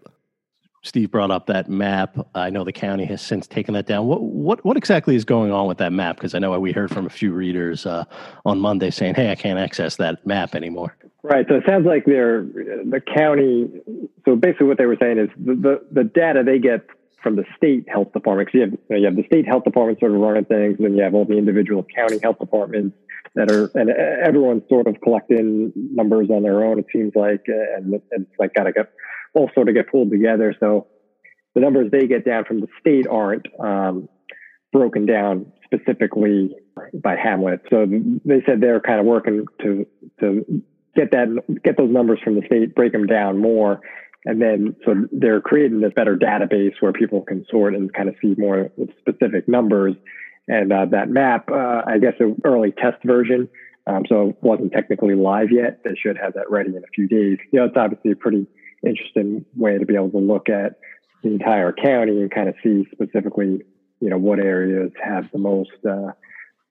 Steve 0.82 1.10
brought 1.10 1.30
up 1.30 1.46
that 1.46 1.68
map. 1.68 2.16
I 2.34 2.50
know 2.50 2.64
the 2.64 2.72
county 2.72 3.04
has 3.06 3.20
since 3.20 3.46
taken 3.46 3.74
that 3.74 3.86
down. 3.86 4.06
What 4.06 4.22
what 4.22 4.64
what 4.64 4.76
exactly 4.76 5.16
is 5.16 5.24
going 5.24 5.52
on 5.52 5.66
with 5.66 5.78
that 5.78 5.92
map? 5.92 6.16
Because 6.16 6.34
I 6.34 6.38
know 6.38 6.58
we 6.60 6.72
heard 6.72 6.90
from 6.90 7.06
a 7.06 7.10
few 7.10 7.32
readers 7.32 7.84
uh, 7.84 8.04
on 8.44 8.60
Monday 8.60 8.90
saying, 8.90 9.14
"Hey, 9.14 9.30
I 9.30 9.34
can't 9.34 9.58
access 9.58 9.96
that 9.96 10.24
map 10.26 10.54
anymore." 10.54 10.96
Right. 11.22 11.46
So 11.48 11.56
it 11.56 11.64
sounds 11.66 11.84
like 11.84 12.04
they're 12.04 12.42
the 12.42 13.02
county. 13.14 13.68
So 14.24 14.36
basically, 14.36 14.68
what 14.68 14.78
they 14.78 14.86
were 14.86 14.96
saying 15.00 15.18
is 15.18 15.28
the 15.36 15.54
the, 15.54 15.86
the 15.90 16.04
data 16.04 16.42
they 16.44 16.58
get 16.58 16.86
from 17.22 17.36
the 17.36 17.44
state 17.56 17.88
health 17.88 18.12
department. 18.12 18.48
You 18.52 18.60
have 18.60 18.72
you 18.90 19.04
have 19.04 19.16
the 19.16 19.24
state 19.26 19.46
health 19.46 19.64
department 19.64 19.98
sort 19.98 20.12
of 20.12 20.18
running 20.18 20.44
things, 20.44 20.76
and 20.78 20.86
then 20.86 20.96
you 20.96 21.02
have 21.02 21.14
all 21.14 21.24
the 21.24 21.36
individual 21.36 21.84
county 21.94 22.18
health 22.22 22.38
departments 22.38 22.96
that 23.34 23.50
are, 23.50 23.70
and 23.74 23.90
everyone's 23.90 24.62
sort 24.68 24.86
of 24.86 25.00
collecting 25.02 25.72
numbers 25.74 26.30
on 26.30 26.42
their 26.42 26.64
own. 26.64 26.78
It 26.78 26.86
seems 26.92 27.12
like, 27.14 27.44
and 27.46 27.94
it's 27.94 28.30
like 28.38 28.54
got 28.54 28.64
to 28.64 28.72
get 28.72 28.92
all 29.34 29.50
sort 29.54 29.68
of 29.68 29.74
get 29.74 29.90
pulled 29.90 30.10
together. 30.10 30.54
So 30.60 30.86
the 31.54 31.60
numbers 31.60 31.90
they 31.90 32.06
get 32.06 32.24
down 32.24 32.44
from 32.44 32.60
the 32.60 32.68
state 32.80 33.06
aren't 33.06 33.46
um, 33.58 34.08
broken 34.72 35.06
down 35.06 35.52
specifically 35.64 36.54
by 36.94 37.16
Hamlet. 37.16 37.60
So 37.70 37.86
they 38.24 38.42
said 38.46 38.60
they're 38.60 38.80
kind 38.80 39.00
of 39.00 39.06
working 39.06 39.44
to 39.62 39.86
to 40.20 40.62
get 40.94 41.10
that 41.12 41.28
get 41.64 41.76
those 41.76 41.90
numbers 41.90 42.20
from 42.22 42.36
the 42.36 42.42
state, 42.46 42.74
break 42.74 42.92
them 42.92 43.06
down 43.06 43.38
more, 43.38 43.80
and 44.24 44.40
then 44.40 44.76
so 44.84 44.94
they're 45.12 45.40
creating 45.40 45.80
this 45.80 45.92
better 45.94 46.16
database 46.16 46.74
where 46.80 46.92
people 46.92 47.22
can 47.22 47.44
sort 47.50 47.74
and 47.74 47.92
kind 47.92 48.08
of 48.08 48.14
see 48.22 48.34
more 48.36 48.70
specific 49.00 49.48
numbers. 49.48 49.94
And 50.50 50.72
uh, 50.72 50.86
that 50.92 51.10
map, 51.10 51.50
uh, 51.50 51.82
I 51.86 51.98
guess, 51.98 52.14
an 52.20 52.40
early 52.44 52.72
test 52.72 53.04
version. 53.04 53.48
Um, 53.86 54.04
so 54.08 54.30
it 54.30 54.36
wasn't 54.42 54.72
technically 54.72 55.14
live 55.14 55.48
yet. 55.50 55.80
They 55.84 55.94
should 55.94 56.18
have 56.18 56.34
that 56.34 56.50
ready 56.50 56.70
in 56.70 56.78
a 56.78 56.88
few 56.94 57.08
days. 57.08 57.38
You 57.52 57.60
know, 57.60 57.66
it's 57.66 57.76
obviously 57.76 58.12
a 58.12 58.16
pretty 58.16 58.46
interesting 58.86 59.44
way 59.56 59.78
to 59.78 59.86
be 59.86 59.94
able 59.94 60.10
to 60.10 60.18
look 60.18 60.48
at 60.48 60.78
the 61.22 61.30
entire 61.30 61.72
county 61.72 62.20
and 62.20 62.30
kind 62.30 62.48
of 62.48 62.54
see 62.62 62.86
specifically, 62.92 63.62
you 64.00 64.08
know, 64.08 64.18
what 64.18 64.38
areas 64.38 64.92
have 65.02 65.30
the 65.32 65.38
most 65.38 65.70
uh, 65.88 66.12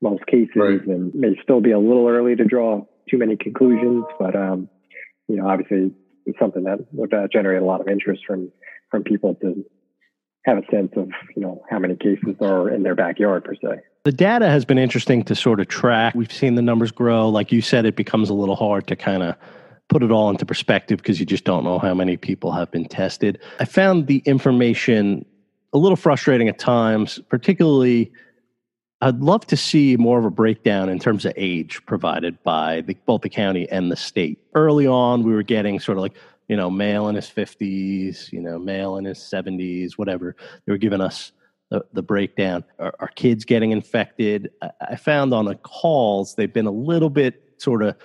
most 0.02 0.26
cases, 0.28 0.56
right. 0.56 0.86
and 0.86 1.14
may 1.16 1.36
still 1.42 1.60
be 1.60 1.72
a 1.72 1.80
little 1.80 2.08
early 2.08 2.36
to 2.36 2.46
draw 2.46 2.86
too 3.10 3.18
many 3.18 3.36
conclusions, 3.36 4.06
but 4.20 4.36
um, 4.36 4.70
you 5.28 5.36
know, 5.36 5.48
obviously, 5.48 5.92
it's 6.26 6.40
something 6.40 6.64
that 6.64 6.80
would 6.92 7.14
uh, 7.14 7.28
generate 7.32 7.62
a 7.62 7.66
lot 7.66 7.82
of 7.82 7.88
interest 7.88 8.24
from 8.26 8.52
from 8.90 9.04
people 9.04 9.36
to 9.36 9.66
have 10.46 10.58
a 10.58 10.62
sense 10.72 10.92
of 10.96 11.10
you 11.36 11.42
know 11.42 11.64
how 11.70 11.80
many 11.80 11.96
cases 11.96 12.36
are 12.42 12.70
in 12.70 12.84
their 12.84 12.96
backyard 12.96 13.44
per 13.44 13.56
se. 13.56 13.82
The 14.06 14.12
data 14.12 14.48
has 14.48 14.64
been 14.64 14.78
interesting 14.78 15.24
to 15.26 15.36
sort 15.36 15.60
of 15.60 15.68
track. 15.68 16.16
We've 16.16 16.32
seen 16.32 16.56
the 16.56 16.62
numbers 16.62 16.92
grow. 16.92 17.28
Like 17.28 17.52
you 17.52 17.62
said, 17.62 17.86
it 17.86 17.96
becomes 17.96 18.30
a 18.30 18.34
little 18.34 18.56
hard 18.56 18.88
to 18.88 18.96
kind 18.96 19.24
of 19.24 19.36
put 19.90 20.04
it 20.04 20.12
all 20.12 20.30
into 20.30 20.46
perspective 20.46 20.98
because 20.98 21.20
you 21.20 21.26
just 21.26 21.44
don't 21.44 21.64
know 21.64 21.80
how 21.80 21.94
many 21.94 22.18
people 22.18 22.52
have 22.52 22.70
been 22.72 22.86
tested. 22.86 23.40
I 23.60 23.66
found 23.66 24.08
the 24.08 24.22
information 24.26 25.26
a 25.74 25.78
little 25.78 25.96
frustrating 25.96 26.50
at 26.50 26.60
times, 26.60 27.20
particularly. 27.30 28.12
I'd 29.00 29.20
love 29.20 29.46
to 29.48 29.58
see 29.58 29.96
more 29.96 30.18
of 30.18 30.26
a 30.26 30.32
breakdown 30.32 30.90
in 30.90 30.98
terms 30.98 31.24
of 31.24 31.34
age 31.36 31.86
provided 31.86 32.42
by 32.44 32.82
the, 32.82 32.98
both 33.06 33.22
the 33.22 33.30
county 33.30 33.70
and 33.70 33.92
the 33.92 33.96
state. 33.96 34.40
Early 34.56 34.88
on, 34.88 35.24
we 35.24 35.34
were 35.34 35.44
getting 35.44 35.80
sort 35.80 36.00
of 36.00 36.02
like, 36.02 36.18
you 36.48 36.56
know, 36.56 36.72
male 36.72 37.08
in 37.08 37.16
his 37.16 37.28
50s, 37.28 38.32
you 38.32 38.42
know, 38.42 38.58
male 38.58 38.98
in 38.98 39.06
his 39.06 39.20
70s, 39.20 39.94
whatever. 39.94 40.36
They 40.66 40.72
were 40.72 40.80
giving 40.80 41.02
us 41.02 41.32
the, 41.70 41.86
the 41.94 42.02
breakdown. 42.02 42.64
Are, 42.80 42.96
are 43.00 43.10
kids 43.10 43.46
getting 43.46 43.72
infected? 43.72 44.50
I, 44.64 44.72
I 44.82 44.96
found 44.96 45.34
on 45.34 45.46
the 45.46 45.56
calls, 45.56 46.34
they've 46.34 46.52
been 46.52 46.66
a 46.66 46.72
little 46.72 47.12
bit 47.12 47.44
sort 47.58 47.84
of 47.84 47.96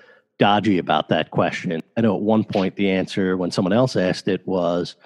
dodgy 0.43 0.77
about 0.77 1.09
that 1.09 1.31
question. 1.31 1.81
I 1.97 2.01
know 2.01 2.17
at 2.17 2.23
one 2.23 2.43
point 2.43 2.75
the 2.75 2.91
answer, 2.91 3.37
when 3.37 3.53
someone 3.53 3.73
else 3.73 3.95
asked 3.95 4.27
it, 4.27 4.45
was 4.45 4.97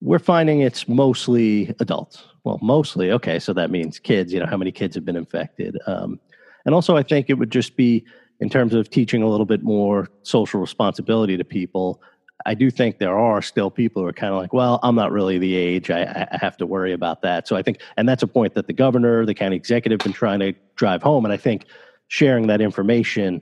we're 0.00 0.18
finding 0.18 0.62
it's 0.62 0.88
mostly 0.88 1.72
adults. 1.78 2.24
Well, 2.42 2.58
mostly, 2.60 3.12
okay, 3.12 3.38
so 3.38 3.52
that 3.52 3.70
means 3.70 4.00
kids, 4.00 4.32
you 4.32 4.40
know, 4.40 4.46
how 4.46 4.56
many 4.56 4.72
kids 4.72 4.96
have 4.96 5.04
been 5.04 5.14
infected. 5.14 5.78
Um, 5.86 6.18
and 6.66 6.74
also, 6.74 6.96
I 6.96 7.04
think 7.04 7.30
it 7.30 7.34
would 7.34 7.52
just 7.52 7.76
be 7.76 8.04
in 8.40 8.50
terms 8.50 8.74
of 8.74 8.90
teaching 8.90 9.22
a 9.22 9.28
little 9.28 9.46
bit 9.46 9.62
more 9.62 10.08
social 10.24 10.60
responsibility 10.60 11.36
to 11.36 11.44
people. 11.44 12.02
I 12.44 12.54
do 12.54 12.68
think 12.68 12.98
there 12.98 13.16
are 13.16 13.40
still 13.42 13.70
people 13.70 14.02
who 14.02 14.08
are 14.08 14.12
kind 14.12 14.34
of 14.34 14.40
like, 14.40 14.52
well, 14.52 14.80
I'm 14.82 14.96
not 14.96 15.12
really 15.12 15.38
the 15.38 15.54
age. 15.54 15.88
I, 15.88 16.26
I, 16.32 16.36
have 16.36 16.56
to 16.56 16.66
worry 16.66 16.92
about 16.92 17.22
that. 17.22 17.46
So 17.46 17.54
I 17.54 17.62
think, 17.62 17.78
and 17.96 18.08
that's 18.08 18.24
a 18.24 18.26
point 18.26 18.54
that 18.54 18.66
the 18.66 18.72
governor, 18.72 19.24
the 19.24 19.34
county 19.34 19.54
executive, 19.54 20.00
been 20.00 20.12
trying 20.12 20.40
to 20.40 20.52
drive 20.74 21.00
home. 21.00 21.24
And 21.24 21.32
I 21.32 21.36
think 21.36 21.66
sharing 22.08 22.48
that 22.48 22.60
information 22.60 23.40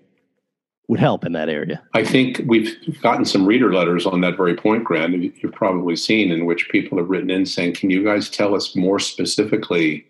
would 0.93 1.01
help 1.01 1.25
in 1.25 1.33
that 1.33 1.49
area. 1.49 1.83
I 1.95 2.05
think 2.05 2.43
we've 2.47 2.77
gotten 3.01 3.25
some 3.25 3.47
reader 3.47 3.73
letters 3.73 4.05
on 4.05 4.21
that 4.21 4.37
very 4.37 4.55
point, 4.55 4.85
Grant. 4.85 5.15
You've 5.15 5.53
probably 5.53 5.97
seen 5.97 6.31
in 6.31 6.45
which 6.45 6.69
people 6.69 6.99
have 6.99 7.09
written 7.09 7.31
in 7.31 7.47
saying, 7.47 7.75
"Can 7.75 7.89
you 7.89 8.05
guys 8.05 8.29
tell 8.29 8.55
us 8.55 8.77
more 8.77 8.99
specifically 8.99 10.05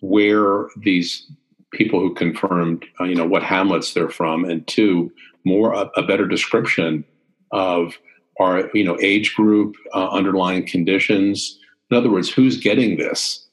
where 0.00 0.68
these 0.76 1.26
people 1.72 1.98
who 1.98 2.14
confirmed, 2.14 2.84
uh, 3.00 3.04
you 3.04 3.16
know, 3.16 3.26
what 3.26 3.42
hamlets 3.42 3.94
they're 3.94 4.08
from, 4.08 4.44
and 4.44 4.64
two, 4.68 5.10
more 5.44 5.72
a, 5.74 5.90
a 5.96 6.02
better 6.04 6.28
description 6.28 7.04
of 7.50 7.98
our, 8.38 8.70
you 8.74 8.84
know, 8.84 8.96
age 9.00 9.34
group, 9.34 9.74
uh, 9.92 10.08
underlying 10.10 10.64
conditions. 10.64 11.58
In 11.90 11.96
other 11.96 12.10
words, 12.10 12.30
who's 12.30 12.56
getting 12.56 12.96
this?" 12.96 13.45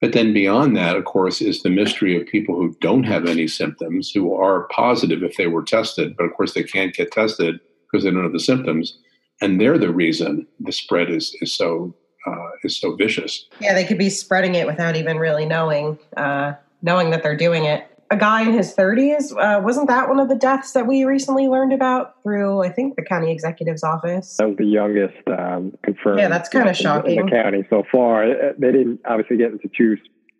But 0.00 0.12
then 0.12 0.32
beyond 0.32 0.76
that, 0.76 0.96
of 0.96 1.04
course, 1.04 1.40
is 1.40 1.62
the 1.62 1.70
mystery 1.70 2.20
of 2.20 2.26
people 2.26 2.54
who 2.54 2.76
don't 2.80 3.02
have 3.04 3.26
any 3.26 3.48
symptoms, 3.48 4.10
who 4.10 4.32
are 4.32 4.68
positive 4.68 5.22
if 5.22 5.36
they 5.36 5.48
were 5.48 5.64
tested, 5.64 6.16
but 6.16 6.24
of 6.24 6.34
course 6.34 6.54
they 6.54 6.62
can't 6.62 6.94
get 6.94 7.10
tested 7.10 7.58
because 7.90 8.04
they 8.04 8.10
don't 8.10 8.22
have 8.22 8.32
the 8.32 8.38
symptoms, 8.38 8.96
and 9.40 9.60
they're 9.60 9.78
the 9.78 9.92
reason 9.92 10.46
the 10.60 10.72
spread 10.72 11.10
is 11.10 11.36
is 11.40 11.52
so 11.52 11.94
uh, 12.26 12.48
is 12.62 12.78
so 12.78 12.94
vicious. 12.94 13.46
Yeah, 13.60 13.74
they 13.74 13.84
could 13.84 13.98
be 13.98 14.10
spreading 14.10 14.54
it 14.54 14.66
without 14.66 14.94
even 14.94 15.18
really 15.18 15.46
knowing 15.46 15.98
uh, 16.16 16.52
knowing 16.82 17.10
that 17.10 17.22
they're 17.22 17.36
doing 17.36 17.64
it 17.64 17.97
a 18.10 18.16
guy 18.16 18.42
in 18.42 18.52
his 18.52 18.74
30s. 18.74 19.32
Uh, 19.32 19.60
wasn't 19.60 19.88
that 19.88 20.08
one 20.08 20.18
of 20.18 20.28
the 20.28 20.34
deaths 20.34 20.72
that 20.72 20.86
we 20.86 21.04
recently 21.04 21.48
learned 21.48 21.72
about 21.72 22.22
through, 22.22 22.62
I 22.62 22.70
think, 22.70 22.96
the 22.96 23.02
county 23.02 23.30
executive's 23.30 23.82
office? 23.82 24.36
That 24.38 24.48
was 24.48 24.56
the 24.56 24.66
youngest 24.66 25.16
um, 25.26 25.72
confirmed. 25.82 26.20
Yeah, 26.20 26.28
that's 26.28 26.48
kind 26.48 26.68
of 26.68 26.76
shocking. 26.76 27.18
In 27.18 27.26
the 27.26 27.30
county 27.30 27.66
so 27.68 27.82
far. 27.90 28.24
Uh, 28.24 28.52
they 28.58 28.72
didn't 28.72 29.00
obviously 29.06 29.36
get 29.36 29.52
into 29.52 29.68
too, 29.76 29.96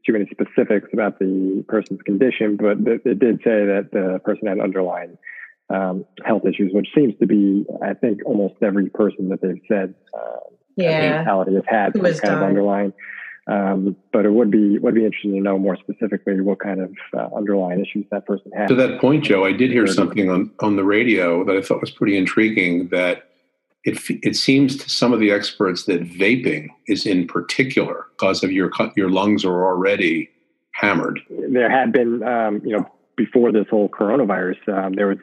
too 0.06 0.12
many 0.12 0.26
specifics 0.30 0.88
about 0.92 1.18
the 1.18 1.64
person's 1.68 2.00
condition, 2.02 2.56
but 2.56 2.78
it 3.04 3.18
did 3.18 3.38
say 3.38 3.66
that 3.66 3.90
the 3.92 4.20
person 4.24 4.48
had 4.48 4.60
underlying 4.60 5.18
um, 5.70 6.04
health 6.24 6.42
issues, 6.46 6.72
which 6.72 6.88
seems 6.94 7.14
to 7.20 7.26
be, 7.26 7.66
I 7.82 7.94
think, 7.94 8.24
almost 8.24 8.54
every 8.62 8.88
person 8.88 9.28
that 9.28 9.42
they've 9.42 9.60
said 9.68 9.94
uh, 10.14 10.40
yeah. 10.76 11.16
mentality 11.16 11.54
has 11.54 11.64
had 11.66 11.92
some 11.94 12.02
kind 12.02 12.34
of 12.34 12.42
underlying 12.42 12.92
um, 13.48 13.96
but 14.12 14.26
it 14.26 14.32
would 14.32 14.50
be 14.50 14.78
would 14.78 14.94
be 14.94 15.04
interesting 15.04 15.32
to 15.32 15.40
know 15.40 15.58
more 15.58 15.76
specifically 15.76 16.40
what 16.40 16.60
kind 16.60 16.80
of 16.80 16.94
uh, 17.16 17.34
underlying 17.34 17.80
issues 17.80 18.04
that 18.10 18.26
person 18.26 18.52
had. 18.54 18.68
To 18.68 18.74
that 18.74 19.00
point, 19.00 19.24
Joe, 19.24 19.44
I 19.44 19.52
did 19.52 19.70
hear 19.70 19.86
something 19.86 20.28
on, 20.30 20.50
on 20.60 20.76
the 20.76 20.84
radio 20.84 21.44
that 21.44 21.56
I 21.56 21.62
thought 21.62 21.80
was 21.80 21.90
pretty 21.90 22.16
intriguing. 22.16 22.88
That 22.88 23.30
it 23.84 23.98
it 24.22 24.36
seems 24.36 24.76
to 24.76 24.90
some 24.90 25.14
of 25.14 25.20
the 25.20 25.30
experts 25.30 25.84
that 25.84 26.02
vaping 26.02 26.68
is 26.88 27.06
in 27.06 27.26
particular 27.26 28.06
because 28.10 28.44
of 28.44 28.52
your 28.52 28.70
your 28.96 29.10
lungs 29.10 29.46
are 29.46 29.64
already 29.64 30.28
hammered. 30.72 31.20
There 31.30 31.70
had 31.70 31.90
been, 31.90 32.22
um, 32.22 32.60
you 32.64 32.76
know, 32.76 32.86
before 33.16 33.50
this 33.50 33.66
whole 33.70 33.88
coronavirus, 33.88 34.68
um, 34.68 34.92
there 34.92 35.08
was 35.08 35.18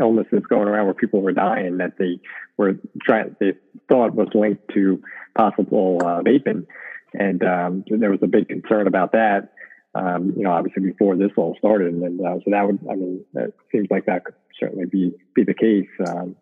illnesses 0.00 0.42
going 0.48 0.68
around 0.68 0.86
where 0.86 0.94
people 0.94 1.20
were 1.20 1.32
dying 1.32 1.76
that 1.78 1.98
they 1.98 2.18
were 2.56 2.78
trying 3.02 3.36
they 3.40 3.52
thought 3.90 4.14
was 4.14 4.28
linked 4.34 4.66
to 4.72 5.02
possible 5.36 5.98
uh, 6.02 6.22
vaping 6.22 6.66
and 7.14 7.42
um, 7.42 7.84
there 7.88 8.10
was 8.10 8.20
a 8.22 8.26
big 8.26 8.48
concern 8.48 8.86
about 8.86 9.12
that. 9.12 9.52
Um, 9.94 10.34
you 10.36 10.42
know, 10.42 10.50
obviously 10.50 10.82
before 10.82 11.16
this 11.16 11.30
all 11.36 11.56
started, 11.58 11.94
and 11.94 12.20
uh, 12.20 12.36
so 12.44 12.50
that 12.50 12.66
would, 12.66 12.78
I 12.90 12.94
mean, 12.94 13.24
it 13.34 13.54
seems 13.72 13.88
like 13.90 14.06
that 14.06 14.24
could 14.24 14.34
certainly 14.60 14.86
be 14.86 15.12
be 15.34 15.44
the 15.44 15.54
case. 15.54 15.88
Um, 16.06 16.36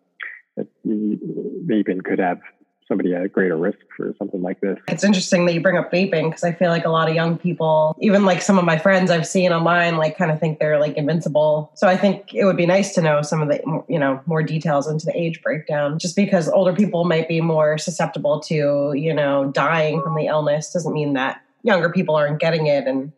that 0.57 0.67
vaping 0.85 2.03
could 2.03 2.19
have 2.19 2.39
somebody 2.87 3.13
at 3.13 3.31
greater 3.31 3.57
risk 3.57 3.79
for 3.95 4.13
something 4.17 4.41
like 4.41 4.61
this. 4.61 4.77
It's 4.87 5.03
interesting 5.03 5.45
that 5.45 5.53
you 5.53 5.61
bring 5.61 5.77
up 5.77 5.91
vaping 5.91 6.29
because 6.29 6.43
I 6.43 6.53
feel 6.53 6.69
like 6.69 6.85
a 6.85 6.89
lot 6.89 7.09
of 7.09 7.15
young 7.15 7.37
people, 7.37 7.95
even 7.99 8.25
like 8.25 8.41
some 8.41 8.57
of 8.57 8.65
my 8.65 8.77
friends 8.77 9.11
I've 9.11 9.27
seen 9.27 9.51
online, 9.51 9.97
like 9.97 10.17
kind 10.17 10.31
of 10.31 10.39
think 10.39 10.59
they're 10.59 10.79
like 10.79 10.95
invincible. 10.95 11.71
So 11.75 11.87
I 11.87 11.97
think 11.97 12.33
it 12.33 12.45
would 12.45 12.57
be 12.57 12.65
nice 12.65 12.93
to 12.95 13.01
know 13.01 13.21
some 13.21 13.41
of 13.41 13.49
the, 13.49 13.61
you 13.87 13.99
know, 13.99 14.21
more 14.25 14.43
details 14.43 14.87
into 14.87 15.05
the 15.05 15.17
age 15.19 15.41
breakdown 15.41 15.99
just 15.99 16.15
because 16.15 16.47
older 16.49 16.73
people 16.73 17.03
might 17.03 17.27
be 17.27 17.41
more 17.41 17.77
susceptible 17.77 18.39
to, 18.41 18.93
you 18.95 19.13
know, 19.13 19.51
dying 19.51 20.01
from 20.01 20.15
the 20.15 20.27
illness 20.27 20.71
doesn't 20.71 20.93
mean 20.93 21.13
that 21.13 21.41
younger 21.63 21.89
people 21.89 22.15
aren't 22.15 22.39
getting 22.39 22.67
it 22.67 22.87
and 22.87 23.11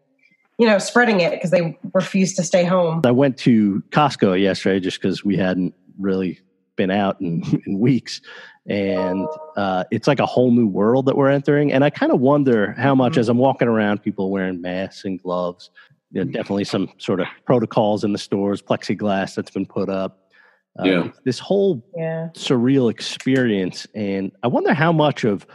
you 0.58 0.68
know, 0.68 0.78
spreading 0.78 1.22
it 1.22 1.32
because 1.32 1.52
they 1.52 1.80
refuse 1.94 2.34
to 2.34 2.44
stay 2.44 2.66
home. 2.66 3.02
I 3.06 3.12
went 3.12 3.38
to 3.40 3.82
Costco 3.92 4.40
yesterday 4.40 4.82
just 4.82 5.02
because 5.02 5.24
we 5.24 5.38
hadn't 5.38 5.74
really 5.98 6.42
been 6.76 6.92
out 6.92 7.20
in, 7.22 7.44
in 7.66 7.80
weeks 7.80 8.20
and 8.68 9.28
uh, 9.58 9.84
it's 9.92 10.08
like 10.08 10.20
a 10.20 10.26
whole 10.26 10.52
new 10.52 10.68
world 10.68 11.06
that 11.06 11.18
we're 11.18 11.30
entering. 11.30 11.72
And 11.72 11.84
I 11.84 11.90
kind 11.90 12.12
of 12.12 12.20
wonder 12.20 12.74
how 12.74 12.94
much, 12.94 13.14
mm-hmm. 13.14 13.22
as 13.22 13.30
I'm 13.30 13.38
walking 13.38 13.68
around, 13.68 14.04
people 14.04 14.30
wearing 14.32 14.62
masks 14.62 15.06
and 15.06 15.22
gloves. 15.22 15.70
You 16.12 16.26
know, 16.26 16.32
definitely 16.32 16.64
some 16.64 16.90
sort 16.98 17.20
of 17.20 17.28
protocols 17.46 18.04
in 18.04 18.14
the 18.14 18.18
stores, 18.18 18.62
plexiglass 18.62 19.36
that's 19.36 19.52
been 19.52 19.66
put 19.66 19.90
up. 19.90 20.32
Um, 20.80 20.88
yeah. 20.88 21.08
This 21.24 21.40
whole 21.40 21.84
yeah. 21.96 22.30
surreal 22.34 22.90
experience, 22.90 23.86
and 23.94 24.32
I 24.44 24.48
wonder 24.48 24.74
how 24.74 24.92
much 24.92 25.24
of 25.24 25.46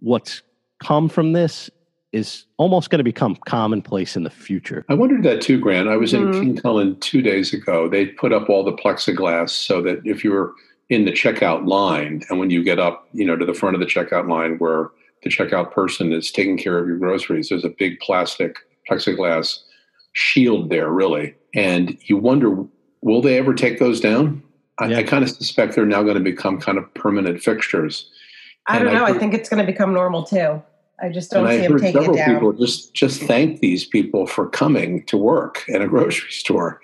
what's 0.00 0.42
come 0.82 1.08
from 1.08 1.32
this 1.32 1.70
is 2.12 2.46
almost 2.58 2.90
going 2.90 2.98
to 2.98 3.04
become 3.04 3.36
commonplace 3.46 4.16
in 4.16 4.22
the 4.22 4.30
future. 4.30 4.84
I 4.88 4.94
wondered 4.94 5.22
that 5.22 5.40
too, 5.40 5.58
Grant. 5.58 5.88
I 5.88 5.96
was 5.96 6.12
mm-hmm. 6.12 6.32
in 6.32 6.42
King 6.42 6.56
Kullen 6.58 7.00
two 7.00 7.22
days 7.22 7.54
ago. 7.54 7.88
They 7.88 8.06
put 8.06 8.32
up 8.32 8.50
all 8.50 8.64
the 8.64 8.72
plexiglass 8.72 9.50
so 9.50 9.80
that 9.82 10.00
if 10.04 10.22
you 10.22 10.30
were 10.32 10.52
in 10.92 11.06
the 11.06 11.10
checkout 11.10 11.66
line. 11.66 12.22
And 12.28 12.38
when 12.38 12.50
you 12.50 12.62
get 12.62 12.78
up, 12.78 13.08
you 13.12 13.24
know, 13.24 13.34
to 13.34 13.46
the 13.46 13.54
front 13.54 13.74
of 13.74 13.80
the 13.80 13.86
checkout 13.86 14.28
line 14.28 14.58
where 14.58 14.90
the 15.22 15.30
checkout 15.30 15.72
person 15.72 16.12
is 16.12 16.30
taking 16.30 16.58
care 16.58 16.78
of 16.78 16.86
your 16.86 16.98
groceries, 16.98 17.48
there's 17.48 17.64
a 17.64 17.70
big 17.70 17.98
plastic 18.00 18.56
plexiglass 18.88 19.60
shield 20.12 20.68
there, 20.68 20.90
really. 20.90 21.34
And 21.54 21.96
you 22.02 22.18
wonder, 22.18 22.64
will 23.00 23.22
they 23.22 23.38
ever 23.38 23.54
take 23.54 23.78
those 23.78 24.00
down? 24.00 24.42
I, 24.78 24.96
I 24.96 25.02
kind 25.02 25.24
of 25.24 25.30
suspect 25.30 25.74
they're 25.74 25.86
now 25.86 26.02
going 26.02 26.16
to 26.16 26.22
become 26.22 26.60
kind 26.60 26.76
of 26.76 26.92
permanent 26.94 27.42
fixtures. 27.42 28.10
I 28.66 28.78
don't 28.78 28.92
know. 28.92 29.04
I, 29.04 29.08
heard, 29.08 29.16
I 29.16 29.18
think 29.18 29.32
it's 29.32 29.48
going 29.48 29.64
to 29.64 29.70
become 29.70 29.94
normal 29.94 30.24
too. 30.24 30.62
I 31.00 31.08
just 31.08 31.30
don't 31.30 31.48
see 31.48 31.66
them 31.66 31.78
taking 31.78 32.02
it 32.02 32.16
down. 32.16 32.34
People 32.34 32.52
just 32.52 32.94
just 32.94 33.22
thank 33.22 33.60
these 33.60 33.84
people 33.84 34.26
for 34.26 34.48
coming 34.48 35.04
to 35.06 35.16
work 35.16 35.64
at 35.72 35.82
a 35.82 35.88
grocery 35.88 36.30
store 36.30 36.80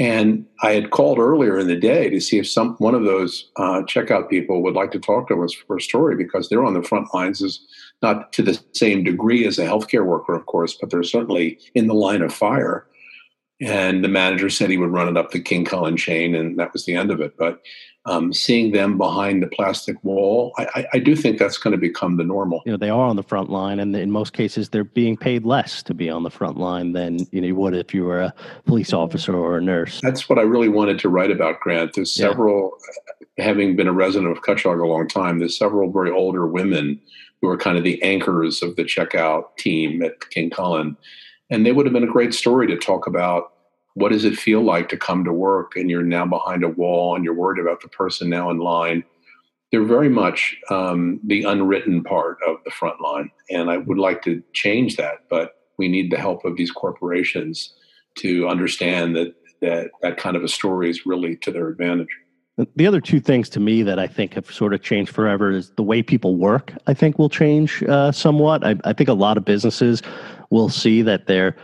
and 0.00 0.46
I 0.62 0.72
had 0.72 0.92
called 0.92 1.18
earlier 1.18 1.58
in 1.58 1.66
the 1.66 1.76
day 1.76 2.08
to 2.08 2.22
see 2.22 2.38
if 2.38 2.48
some 2.48 2.74
one 2.76 2.94
of 2.94 3.04
those 3.04 3.50
uh, 3.56 3.82
checkout 3.82 4.30
people 4.30 4.62
would 4.62 4.72
like 4.72 4.92
to 4.92 4.98
talk 4.98 5.28
to 5.28 5.44
us 5.44 5.52
for 5.52 5.76
a 5.76 5.80
story 5.80 6.16
because 6.16 6.48
they're 6.48 6.64
on 6.64 6.72
the 6.72 6.82
front 6.82 7.12
lines, 7.12 7.42
as 7.42 7.60
not 8.00 8.32
to 8.32 8.42
the 8.42 8.58
same 8.72 9.04
degree 9.04 9.46
as 9.46 9.58
a 9.58 9.66
healthcare 9.66 10.06
worker, 10.06 10.34
of 10.34 10.46
course, 10.46 10.74
but 10.80 10.88
they're 10.88 11.02
certainly 11.02 11.58
in 11.74 11.86
the 11.86 11.94
line 11.94 12.22
of 12.22 12.32
fire. 12.32 12.86
And 13.60 14.02
the 14.02 14.08
manager 14.08 14.48
said 14.48 14.70
he 14.70 14.78
would 14.78 14.90
run 14.90 15.06
it 15.06 15.18
up 15.18 15.32
the 15.32 15.38
King 15.38 15.66
Kullen 15.66 15.98
chain, 15.98 16.34
and 16.34 16.58
that 16.58 16.72
was 16.72 16.86
the 16.86 16.94
end 16.94 17.10
of 17.10 17.20
it. 17.20 17.36
But 17.36 17.60
um, 18.06 18.32
seeing 18.32 18.72
them 18.72 18.96
behind 18.96 19.42
the 19.42 19.46
plastic 19.46 20.02
wall, 20.02 20.52
I, 20.56 20.66
I, 20.74 20.86
I 20.94 20.98
do 20.98 21.14
think 21.14 21.38
that's 21.38 21.58
going 21.58 21.72
to 21.72 21.78
become 21.78 22.16
the 22.16 22.24
normal. 22.24 22.62
You 22.64 22.72
know, 22.72 22.78
they 22.78 22.88
are 22.88 23.06
on 23.06 23.16
the 23.16 23.22
front 23.22 23.50
line, 23.50 23.78
and 23.78 23.94
in 23.94 24.10
most 24.10 24.32
cases, 24.32 24.70
they're 24.70 24.84
being 24.84 25.16
paid 25.16 25.44
less 25.44 25.82
to 25.84 25.94
be 25.94 26.08
on 26.08 26.22
the 26.22 26.30
front 26.30 26.56
line 26.56 26.92
than 26.92 27.18
you 27.30 27.40
know 27.40 27.46
you 27.46 27.56
would 27.56 27.74
if 27.74 27.92
you 27.92 28.04
were 28.04 28.22
a 28.22 28.34
police 28.64 28.92
officer 28.92 29.34
or 29.36 29.58
a 29.58 29.60
nurse. 29.60 30.00
That's 30.00 30.28
what 30.28 30.38
I 30.38 30.42
really 30.42 30.68
wanted 30.68 30.98
to 31.00 31.08
write 31.08 31.30
about, 31.30 31.60
Grant. 31.60 31.92
There's 31.94 32.14
several, 32.14 32.72
yeah. 33.36 33.44
having 33.44 33.76
been 33.76 33.88
a 33.88 33.92
resident 33.92 34.32
of 34.34 34.42
Cutchogue 34.42 34.82
a 34.82 34.86
long 34.86 35.06
time, 35.06 35.38
there's 35.38 35.58
several 35.58 35.92
very 35.92 36.10
older 36.10 36.46
women 36.46 37.00
who 37.42 37.48
are 37.48 37.56
kind 37.56 37.76
of 37.76 37.84
the 37.84 38.02
anchors 38.02 38.62
of 38.62 38.76
the 38.76 38.84
checkout 38.84 39.56
team 39.58 40.02
at 40.02 40.30
King 40.30 40.50
Kullen, 40.50 40.96
and 41.50 41.66
they 41.66 41.72
would 41.72 41.84
have 41.84 41.92
been 41.92 42.04
a 42.04 42.12
great 42.12 42.32
story 42.32 42.66
to 42.66 42.78
talk 42.78 43.06
about 43.06 43.52
what 43.94 44.12
does 44.12 44.24
it 44.24 44.36
feel 44.36 44.62
like 44.62 44.88
to 44.88 44.96
come 44.96 45.24
to 45.24 45.32
work 45.32 45.76
and 45.76 45.90
you're 45.90 46.02
now 46.02 46.26
behind 46.26 46.62
a 46.62 46.68
wall 46.68 47.14
and 47.14 47.24
you're 47.24 47.34
worried 47.34 47.60
about 47.60 47.80
the 47.80 47.88
person 47.88 48.28
now 48.28 48.50
in 48.50 48.58
line 48.58 49.04
they're 49.70 49.84
very 49.84 50.08
much 50.08 50.56
um, 50.70 51.20
the 51.24 51.44
unwritten 51.44 52.02
part 52.02 52.38
of 52.46 52.56
the 52.64 52.70
front 52.70 53.00
line 53.00 53.30
and 53.50 53.70
i 53.70 53.76
would 53.76 53.98
like 53.98 54.22
to 54.22 54.42
change 54.52 54.96
that 54.96 55.18
but 55.28 55.52
we 55.78 55.88
need 55.88 56.10
the 56.10 56.18
help 56.18 56.44
of 56.44 56.56
these 56.56 56.70
corporations 56.70 57.74
to 58.16 58.48
understand 58.48 59.16
that 59.16 59.34
that 59.60 59.90
that 60.02 60.16
kind 60.16 60.36
of 60.36 60.44
a 60.44 60.48
story 60.48 60.88
is 60.88 61.06
really 61.06 61.36
to 61.36 61.50
their 61.50 61.68
advantage 61.68 62.08
the 62.76 62.86
other 62.86 63.00
two 63.00 63.20
things 63.20 63.48
to 63.50 63.60
me 63.60 63.82
that 63.82 63.98
I 63.98 64.06
think 64.06 64.34
have 64.34 64.52
sort 64.52 64.74
of 64.74 64.82
changed 64.82 65.14
forever 65.14 65.50
is 65.50 65.70
the 65.76 65.82
way 65.82 66.02
people 66.02 66.36
work. 66.36 66.74
I 66.86 66.94
think 66.94 67.18
will 67.18 67.30
change 67.30 67.82
uh, 67.84 68.12
somewhat. 68.12 68.66
I, 68.66 68.76
I 68.84 68.92
think 68.92 69.08
a 69.08 69.14
lot 69.14 69.36
of 69.36 69.44
businesses 69.44 70.02
will 70.50 70.68
see 70.68 71.02
that 71.02 71.26
they're 71.26 71.56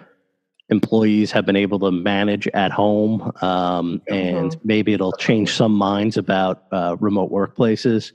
employees 0.68 1.30
have 1.30 1.46
been 1.46 1.56
able 1.56 1.78
to 1.78 1.90
manage 1.90 2.48
at 2.48 2.72
home, 2.72 3.32
um, 3.40 4.02
and 4.08 4.50
mm-hmm. 4.50 4.60
maybe 4.64 4.92
it'll 4.92 5.12
change 5.12 5.52
some 5.52 5.72
minds 5.72 6.16
about 6.16 6.64
uh, 6.72 6.96
remote 6.98 7.30
workplaces. 7.30 8.12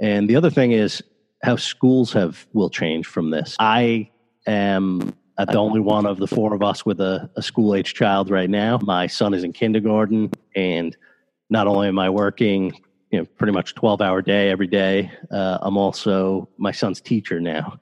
And 0.00 0.28
the 0.28 0.36
other 0.36 0.50
thing 0.50 0.72
is 0.72 1.02
how 1.42 1.56
schools 1.56 2.12
have 2.12 2.46
will 2.52 2.70
change 2.70 3.06
from 3.06 3.30
this. 3.30 3.56
I 3.58 4.10
am 4.46 5.14
the 5.38 5.58
only 5.58 5.80
one 5.80 6.06
of 6.06 6.18
the 6.18 6.26
four 6.26 6.54
of 6.54 6.62
us 6.62 6.84
with 6.84 7.00
a, 7.00 7.30
a 7.36 7.42
school 7.42 7.74
age 7.74 7.94
child 7.94 8.30
right 8.30 8.50
now. 8.50 8.78
My 8.82 9.06
son 9.06 9.32
is 9.32 9.44
in 9.44 9.52
kindergarten, 9.52 10.30
and 10.54 10.96
not 11.48 11.66
only 11.66 11.88
am 11.88 11.98
I 11.98 12.10
working, 12.10 12.72
you 13.10 13.18
know, 13.18 13.24
pretty 13.24 13.52
much 13.52 13.74
twelve 13.74 14.00
hour 14.00 14.22
day 14.22 14.50
every 14.50 14.66
day, 14.66 15.10
uh, 15.30 15.58
I'm 15.62 15.76
also 15.76 16.48
my 16.58 16.72
son's 16.72 17.00
teacher 17.00 17.40
now. 17.40 17.78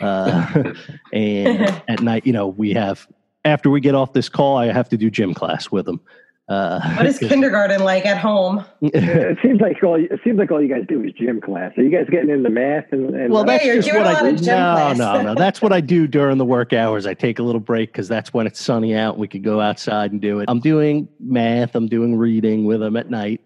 Uh, 0.00 0.72
and 1.12 1.82
at 1.88 2.00
night, 2.00 2.26
you 2.26 2.32
know, 2.32 2.48
we 2.48 2.72
have 2.72 3.06
after 3.44 3.70
we 3.70 3.80
get 3.80 3.94
off 3.94 4.12
this 4.12 4.28
call, 4.28 4.56
I 4.56 4.72
have 4.72 4.88
to 4.90 4.96
do 4.96 5.10
gym 5.10 5.34
class 5.34 5.70
with 5.70 5.86
them. 5.86 6.00
Uh, 6.46 6.78
what 6.96 7.06
is 7.06 7.18
kindergarten 7.20 7.82
like 7.82 8.04
at 8.04 8.18
home? 8.18 8.64
it 8.82 9.38
seems 9.42 9.60
like 9.60 9.82
all 9.82 9.94
it 9.94 10.20
seems 10.22 10.38
like 10.38 10.50
all 10.50 10.60
you 10.60 10.68
guys 10.68 10.84
do 10.86 11.02
is 11.02 11.12
gym 11.12 11.40
class. 11.40 11.72
Are 11.78 11.82
you 11.82 11.90
guys 11.90 12.06
getting 12.10 12.28
into 12.28 12.50
math 12.50 12.84
and? 12.92 13.14
and 13.14 13.32
well, 13.32 13.44
that's 13.44 13.64
just 13.64 13.92
what 13.92 14.06
I 14.06 14.32
do. 14.32 14.44
No, 14.44 14.92
no, 14.92 15.22
no. 15.22 15.34
That's 15.44 15.62
what 15.62 15.72
I 15.72 15.80
do 15.80 16.06
during 16.06 16.36
the 16.36 16.44
work 16.44 16.72
hours. 16.72 17.06
I 17.06 17.14
take 17.14 17.38
a 17.38 17.42
little 17.42 17.60
break 17.60 17.92
because 17.92 18.08
that's 18.08 18.32
when 18.34 18.46
it's 18.46 18.60
sunny 18.60 18.94
out. 18.94 19.14
and 19.14 19.20
We 19.20 19.28
could 19.28 19.42
go 19.42 19.60
outside 19.60 20.12
and 20.12 20.20
do 20.20 20.40
it. 20.40 20.46
I'm 20.48 20.60
doing 20.60 21.08
math. 21.18 21.74
I'm 21.74 21.88
doing 21.88 22.16
reading 22.16 22.64
with 22.64 22.80
them 22.80 22.96
at 22.96 23.08
night. 23.08 23.40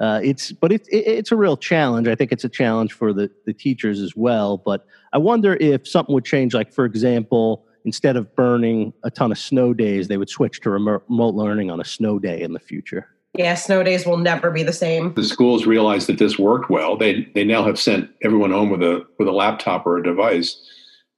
Uh, 0.00 0.20
it's 0.22 0.50
but 0.50 0.72
it's 0.72 0.88
it, 0.88 1.06
it's 1.06 1.30
a 1.30 1.36
real 1.36 1.56
challenge. 1.56 2.08
I 2.08 2.14
think 2.14 2.32
it's 2.32 2.44
a 2.44 2.48
challenge 2.48 2.92
for 2.92 3.12
the 3.12 3.30
the 3.46 3.52
teachers 3.52 4.00
as 4.00 4.16
well. 4.16 4.56
But 4.58 4.84
I 5.12 5.18
wonder 5.18 5.56
if 5.60 5.86
something 5.86 6.14
would 6.14 6.24
change. 6.24 6.52
Like 6.52 6.72
for 6.72 6.84
example 6.84 7.64
instead 7.84 8.16
of 8.16 8.34
burning 8.34 8.92
a 9.04 9.10
ton 9.10 9.32
of 9.32 9.38
snow 9.38 9.74
days, 9.74 10.08
they 10.08 10.16
would 10.16 10.30
switch 10.30 10.60
to 10.62 10.70
remote 10.70 11.04
learning 11.08 11.70
on 11.70 11.80
a 11.80 11.84
snow 11.84 12.18
day 12.18 12.40
in 12.40 12.52
the 12.52 12.60
future. 12.60 13.08
Yeah, 13.34 13.54
snow 13.54 13.82
days 13.82 14.06
will 14.06 14.16
never 14.16 14.50
be 14.50 14.62
the 14.62 14.72
same. 14.72 15.14
The 15.14 15.24
schools 15.24 15.64
realized 15.64 16.08
that 16.08 16.18
this 16.18 16.38
worked 16.38 16.68
well. 16.68 16.96
They 16.96 17.28
they 17.34 17.44
now 17.44 17.62
have 17.64 17.78
sent 17.78 18.10
everyone 18.22 18.50
home 18.50 18.70
with 18.70 18.82
a 18.82 19.06
with 19.18 19.28
a 19.28 19.32
laptop 19.32 19.86
or 19.86 19.98
a 19.98 20.02
device. 20.02 20.60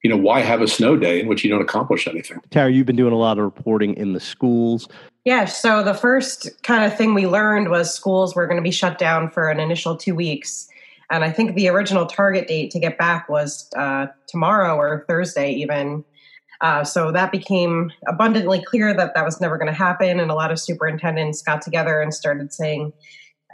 You 0.05 0.11
know, 0.11 0.17
why 0.17 0.41
have 0.41 0.61
a 0.61 0.69
snow 0.69 0.97
day 0.97 1.21
in 1.21 1.29
which 1.29 1.45
you 1.45 1.51
don't 1.51 1.63
accomplish 1.63 2.07
anything? 2.09 2.41
Tara, 2.51 2.71
you've 2.71 2.87
been 2.87 2.97
doing 2.97 3.13
a 3.13 3.19
lot 3.19 3.39
of 3.39 3.45
reporting 3.45 3.95
in 3.95 4.13
the 4.13 4.21
schools. 4.21 4.89
Yeah, 5.25 5.45
so 5.45 5.85
the 5.85 5.95
first 5.95 6.51
kind 6.65 6.85
of 6.85 6.99
thing 6.99 7.15
we 7.15 7.29
learned 7.29 7.69
was 7.69 7.95
schools 7.95 8.35
were 8.35 8.47
going 8.47 8.57
to 8.57 8.63
be 8.63 8.73
shut 8.73 8.99
down 8.99 9.31
for 9.31 9.49
an 9.49 9.61
initial 9.61 9.97
two 9.97 10.17
weeks. 10.17 10.69
And 11.11 11.25
I 11.25 11.31
think 11.31 11.55
the 11.55 11.69
original 11.69 12.07
target 12.07 12.49
date 12.49 12.73
to 12.73 12.81
get 12.81 12.99
back 12.99 13.29
was 13.29 13.71
uh, 13.77 14.07
tomorrow 14.27 14.77
or 14.77 15.05
Thursday, 15.09 15.53
even. 15.53 16.05
Uh, 16.63 16.85
so 16.85 17.11
that 17.11 17.33
became 17.33 17.91
abundantly 18.07 18.63
clear 18.63 18.95
that 18.95 19.15
that 19.15 19.25
was 19.25 19.41
never 19.41 19.59
going 19.59 19.71
to 19.71 19.77
happen. 19.77 20.21
And 20.21 20.31
a 20.31 20.35
lot 20.35 20.53
of 20.53 20.61
superintendents 20.61 21.43
got 21.43 21.61
together 21.61 22.01
and 22.01 22.15
started 22.15 22.53
saying, 22.53 22.93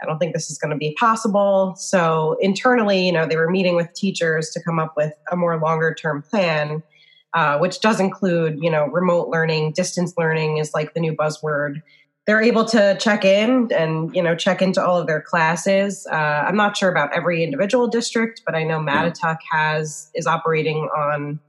I 0.01 0.05
don't 0.05 0.19
think 0.19 0.33
this 0.33 0.49
is 0.49 0.57
going 0.59 0.71
to 0.71 0.77
be 0.77 0.95
possible. 0.99 1.73
So 1.75 2.37
internally, 2.39 3.05
you 3.05 3.11
know, 3.11 3.25
they 3.25 3.35
were 3.35 3.49
meeting 3.49 3.75
with 3.75 3.91
teachers 3.93 4.51
to 4.51 4.61
come 4.63 4.79
up 4.79 4.93
with 4.95 5.13
a 5.31 5.35
more 5.35 5.57
longer 5.59 5.93
term 5.93 6.21
plan, 6.21 6.83
uh, 7.33 7.57
which 7.57 7.81
does 7.81 7.99
include, 7.99 8.59
you 8.61 8.69
know, 8.69 8.85
remote 8.85 9.29
learning, 9.29 9.73
distance 9.73 10.13
learning 10.15 10.57
is 10.57 10.73
like 10.73 10.93
the 10.93 10.99
new 10.99 11.13
buzzword. 11.13 11.81
They're 12.27 12.41
able 12.41 12.65
to 12.65 12.95
check 12.99 13.25
in 13.25 13.71
and 13.73 14.15
you 14.15 14.21
know 14.21 14.35
check 14.35 14.61
into 14.61 14.85
all 14.85 14.99
of 14.99 15.07
their 15.07 15.19
classes. 15.21 16.05
Uh, 16.11 16.15
I'm 16.15 16.55
not 16.55 16.77
sure 16.77 16.91
about 16.91 17.11
every 17.11 17.43
individual 17.43 17.87
district, 17.87 18.43
but 18.45 18.53
I 18.53 18.63
know 18.63 18.79
Mattituck 18.79 19.37
has 19.51 20.11
is 20.13 20.27
operating 20.27 20.89
on 20.95 21.39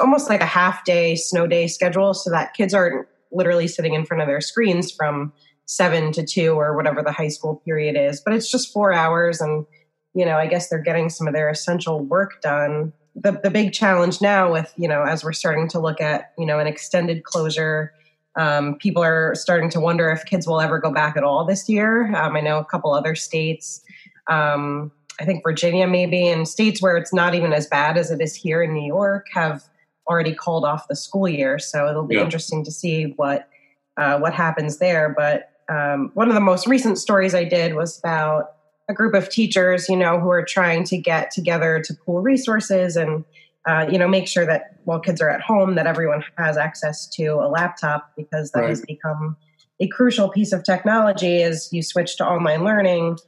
almost 0.00 0.28
like 0.28 0.40
a 0.40 0.46
half 0.46 0.84
day 0.84 1.14
snow 1.14 1.46
day 1.46 1.66
schedule 1.66 2.14
so 2.14 2.30
that 2.30 2.54
kids 2.54 2.74
aren't 2.74 3.06
literally 3.32 3.68
sitting 3.68 3.94
in 3.94 4.04
front 4.04 4.22
of 4.22 4.28
their 4.28 4.40
screens 4.40 4.90
from 4.90 5.32
seven 5.66 6.12
to 6.12 6.24
two 6.24 6.52
or 6.52 6.76
whatever 6.76 7.02
the 7.02 7.12
high 7.12 7.28
school 7.28 7.56
period 7.64 7.96
is 7.96 8.20
but 8.20 8.32
it's 8.32 8.50
just 8.50 8.72
four 8.72 8.92
hours 8.92 9.40
and 9.40 9.66
you 10.14 10.24
know 10.24 10.36
i 10.36 10.46
guess 10.46 10.68
they're 10.68 10.78
getting 10.78 11.08
some 11.08 11.26
of 11.26 11.34
their 11.34 11.48
essential 11.48 12.00
work 12.00 12.40
done. 12.40 12.92
The, 13.18 13.32
the 13.32 13.50
big 13.50 13.72
challenge 13.72 14.20
now 14.20 14.52
with 14.52 14.74
you 14.76 14.86
know 14.86 15.02
as 15.02 15.24
we're 15.24 15.32
starting 15.32 15.68
to 15.68 15.80
look 15.80 16.02
at 16.02 16.32
you 16.36 16.44
know 16.44 16.58
an 16.58 16.66
extended 16.66 17.24
closure 17.24 17.94
um, 18.36 18.74
people 18.74 19.02
are 19.02 19.34
starting 19.34 19.70
to 19.70 19.80
wonder 19.80 20.10
if 20.10 20.26
kids 20.26 20.46
will 20.46 20.60
ever 20.60 20.78
go 20.78 20.92
back 20.92 21.16
at 21.16 21.24
all 21.24 21.46
this 21.46 21.66
year. 21.66 22.14
Um, 22.14 22.36
i 22.36 22.42
know 22.42 22.58
a 22.58 22.64
couple 22.64 22.92
other 22.92 23.14
states 23.14 23.80
um, 24.28 24.92
i 25.20 25.24
think 25.24 25.42
virginia 25.42 25.86
maybe 25.86 26.28
and 26.28 26.48
states 26.48 26.80
where 26.82 26.96
it's 26.96 27.12
not 27.12 27.34
even 27.34 27.52
as 27.52 27.66
bad 27.66 27.96
as 27.96 28.10
it 28.10 28.20
is 28.20 28.34
here 28.34 28.62
in 28.62 28.72
new 28.72 28.86
york 28.86 29.26
have 29.32 29.64
already 30.08 30.34
called 30.34 30.64
off 30.64 30.88
the 30.88 30.96
school 30.96 31.28
year. 31.28 31.58
So 31.58 31.88
it'll 31.88 32.06
be 32.06 32.16
yeah. 32.16 32.22
interesting 32.22 32.64
to 32.64 32.70
see 32.70 33.14
what 33.16 33.48
uh, 33.96 34.18
what 34.18 34.34
happens 34.34 34.78
there. 34.78 35.14
But 35.16 35.50
um, 35.68 36.10
one 36.14 36.28
of 36.28 36.34
the 36.34 36.40
most 36.40 36.66
recent 36.66 36.98
stories 36.98 37.34
I 37.34 37.44
did 37.44 37.74
was 37.74 37.98
about 37.98 38.52
a 38.88 38.94
group 38.94 39.14
of 39.14 39.28
teachers, 39.28 39.88
you 39.88 39.96
know, 39.96 40.20
who 40.20 40.30
are 40.30 40.44
trying 40.44 40.84
to 40.84 40.98
get 40.98 41.30
together 41.30 41.82
to 41.84 41.94
pool 41.94 42.20
resources 42.20 42.96
and 42.96 43.24
uh, 43.66 43.86
you 43.90 43.98
know 43.98 44.06
make 44.06 44.28
sure 44.28 44.46
that 44.46 44.76
while 44.84 45.00
kids 45.00 45.20
are 45.20 45.28
at 45.28 45.40
home, 45.40 45.74
that 45.74 45.86
everyone 45.86 46.22
has 46.38 46.56
access 46.56 47.08
to 47.08 47.26
a 47.26 47.48
laptop 47.48 48.12
because 48.16 48.52
that 48.52 48.60
right. 48.60 48.68
has 48.68 48.82
become 48.82 49.36
a 49.80 49.88
crucial 49.88 50.30
piece 50.30 50.52
of 50.52 50.62
technology 50.62 51.42
as 51.42 51.72
you 51.72 51.82
switch 51.82 52.16
to 52.16 52.26
online 52.26 52.64
learning. 52.64 53.18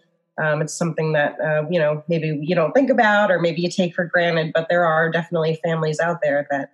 Um, 0.43 0.63
it's 0.63 0.75
something 0.75 1.13
that 1.13 1.41
uh, 1.41 1.67
you 1.71 1.79
know 1.79 2.03
maybe 2.09 2.39
you 2.43 2.55
don't 2.55 2.73
think 2.73 2.91
about 2.91 3.31
or 3.31 3.41
maybe 3.41 3.61
you 3.61 3.71
take 3.71 3.95
for 3.95 4.05
granted, 4.05 4.53
but 4.55 4.69
there 4.69 4.85
are 4.85 5.11
definitely 5.11 5.59
families 5.65 6.01
out 6.01 6.19
there 6.23 6.47
that 6.51 6.73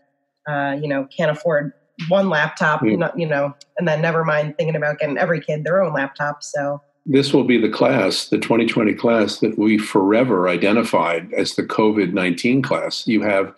uh, 0.48 0.76
you 0.76 0.88
know 0.88 1.06
can't 1.06 1.30
afford 1.30 1.72
one 2.08 2.28
laptop, 2.28 2.80
mm. 2.80 2.98
not, 2.98 3.18
you 3.18 3.26
know, 3.26 3.54
and 3.78 3.86
then 3.86 4.02
never 4.02 4.24
mind 4.24 4.56
thinking 4.56 4.76
about 4.76 4.98
getting 4.98 5.18
every 5.18 5.40
kid 5.40 5.64
their 5.64 5.82
own 5.82 5.92
laptop. 5.92 6.42
So 6.42 6.80
this 7.06 7.32
will 7.32 7.44
be 7.44 7.60
the 7.60 7.68
class, 7.68 8.28
the 8.28 8.38
2020 8.38 8.94
class 8.94 9.38
that 9.40 9.58
we 9.58 9.78
forever 9.78 10.48
identified 10.48 11.32
as 11.34 11.54
the 11.54 11.62
COVID 11.62 12.12
19 12.12 12.62
class. 12.62 13.06
You 13.06 13.22
have 13.22 13.54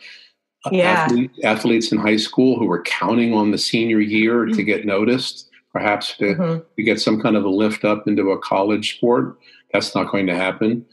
yeah. 0.71 1.05
athlete, 1.05 1.31
athletes 1.45 1.93
in 1.93 1.99
high 1.99 2.17
school 2.17 2.59
who 2.59 2.71
are 2.71 2.83
counting 2.83 3.35
on 3.35 3.53
the 3.53 3.59
senior 3.59 4.01
year 4.01 4.47
mm-hmm. 4.47 4.57
to 4.57 4.63
get 4.63 4.85
noticed, 4.85 5.49
perhaps 5.73 6.17
to, 6.17 6.35
mm-hmm. 6.35 6.59
to 6.77 6.83
get 6.83 7.01
some 7.01 7.21
kind 7.21 7.37
of 7.37 7.45
a 7.45 7.49
lift 7.49 7.85
up 7.85 8.09
into 8.09 8.31
a 8.31 8.39
college 8.39 8.97
sport. 8.97 9.37
That's 9.77 9.95
not 9.95 10.11
going 10.11 10.27
to 10.29 10.35
happen. 10.35 10.87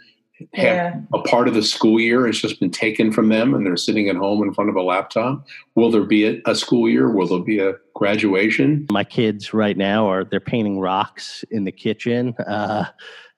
Yeah. 0.54 1.00
A 1.14 1.20
part 1.20 1.48
of 1.48 1.54
the 1.54 1.64
school 1.64 2.02
year 2.02 2.28
has 2.28 2.38
just 2.38 2.60
been 2.60 2.70
taken 2.70 3.14
from 3.14 3.30
them 3.30 3.54
and 3.54 3.66
they're 3.66 3.78
sitting 3.78 4.10
at 4.10 4.18
home 4.18 4.44
in 4.44 4.54
front 4.54 4.70
of 4.70 4.76
a 4.76 4.82
laptop. 4.82 5.48
Will 5.76 5.90
there 5.90 6.04
be 6.04 6.26
a, 6.26 6.42
a 6.46 6.54
school 6.54 6.90
year? 6.90 7.10
Will 7.10 7.28
there 7.28 7.40
be 7.40 7.60
a 7.60 7.76
graduation? 7.94 8.86
My 8.92 9.06
kids 9.06 9.54
right 9.54 9.78
now 9.78 10.06
are 10.08 10.26
they're 10.26 10.42
painting 10.42 10.82
rocks 10.82 11.46
in 11.50 11.64
the 11.64 11.72
kitchen. 11.72 12.36
Uh, 12.46 12.86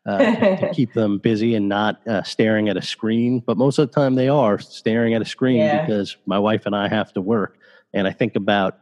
uh, 0.08 0.18
to 0.18 0.70
keep 0.74 0.94
them 0.94 1.18
busy 1.18 1.54
and 1.56 1.68
not 1.68 2.08
uh, 2.08 2.24
staring 2.24 2.70
at 2.70 2.78
a 2.78 2.82
screen. 2.82 3.40
But 3.40 3.58
most 3.58 3.80
of 3.80 3.88
the 3.88 3.94
time, 3.94 4.16
they 4.16 4.30
are 4.30 4.60
staring 4.60 5.14
at 5.14 5.22
a 5.22 5.26
screen 5.26 5.58
yeah. 5.58 5.86
because 5.86 6.18
my 6.26 6.40
wife 6.40 6.66
and 6.66 6.76
I 6.76 6.88
have 6.88 7.14
to 7.14 7.22
work. 7.22 7.58
And 7.94 8.08
I 8.08 8.12
think 8.12 8.36
about 8.36 8.80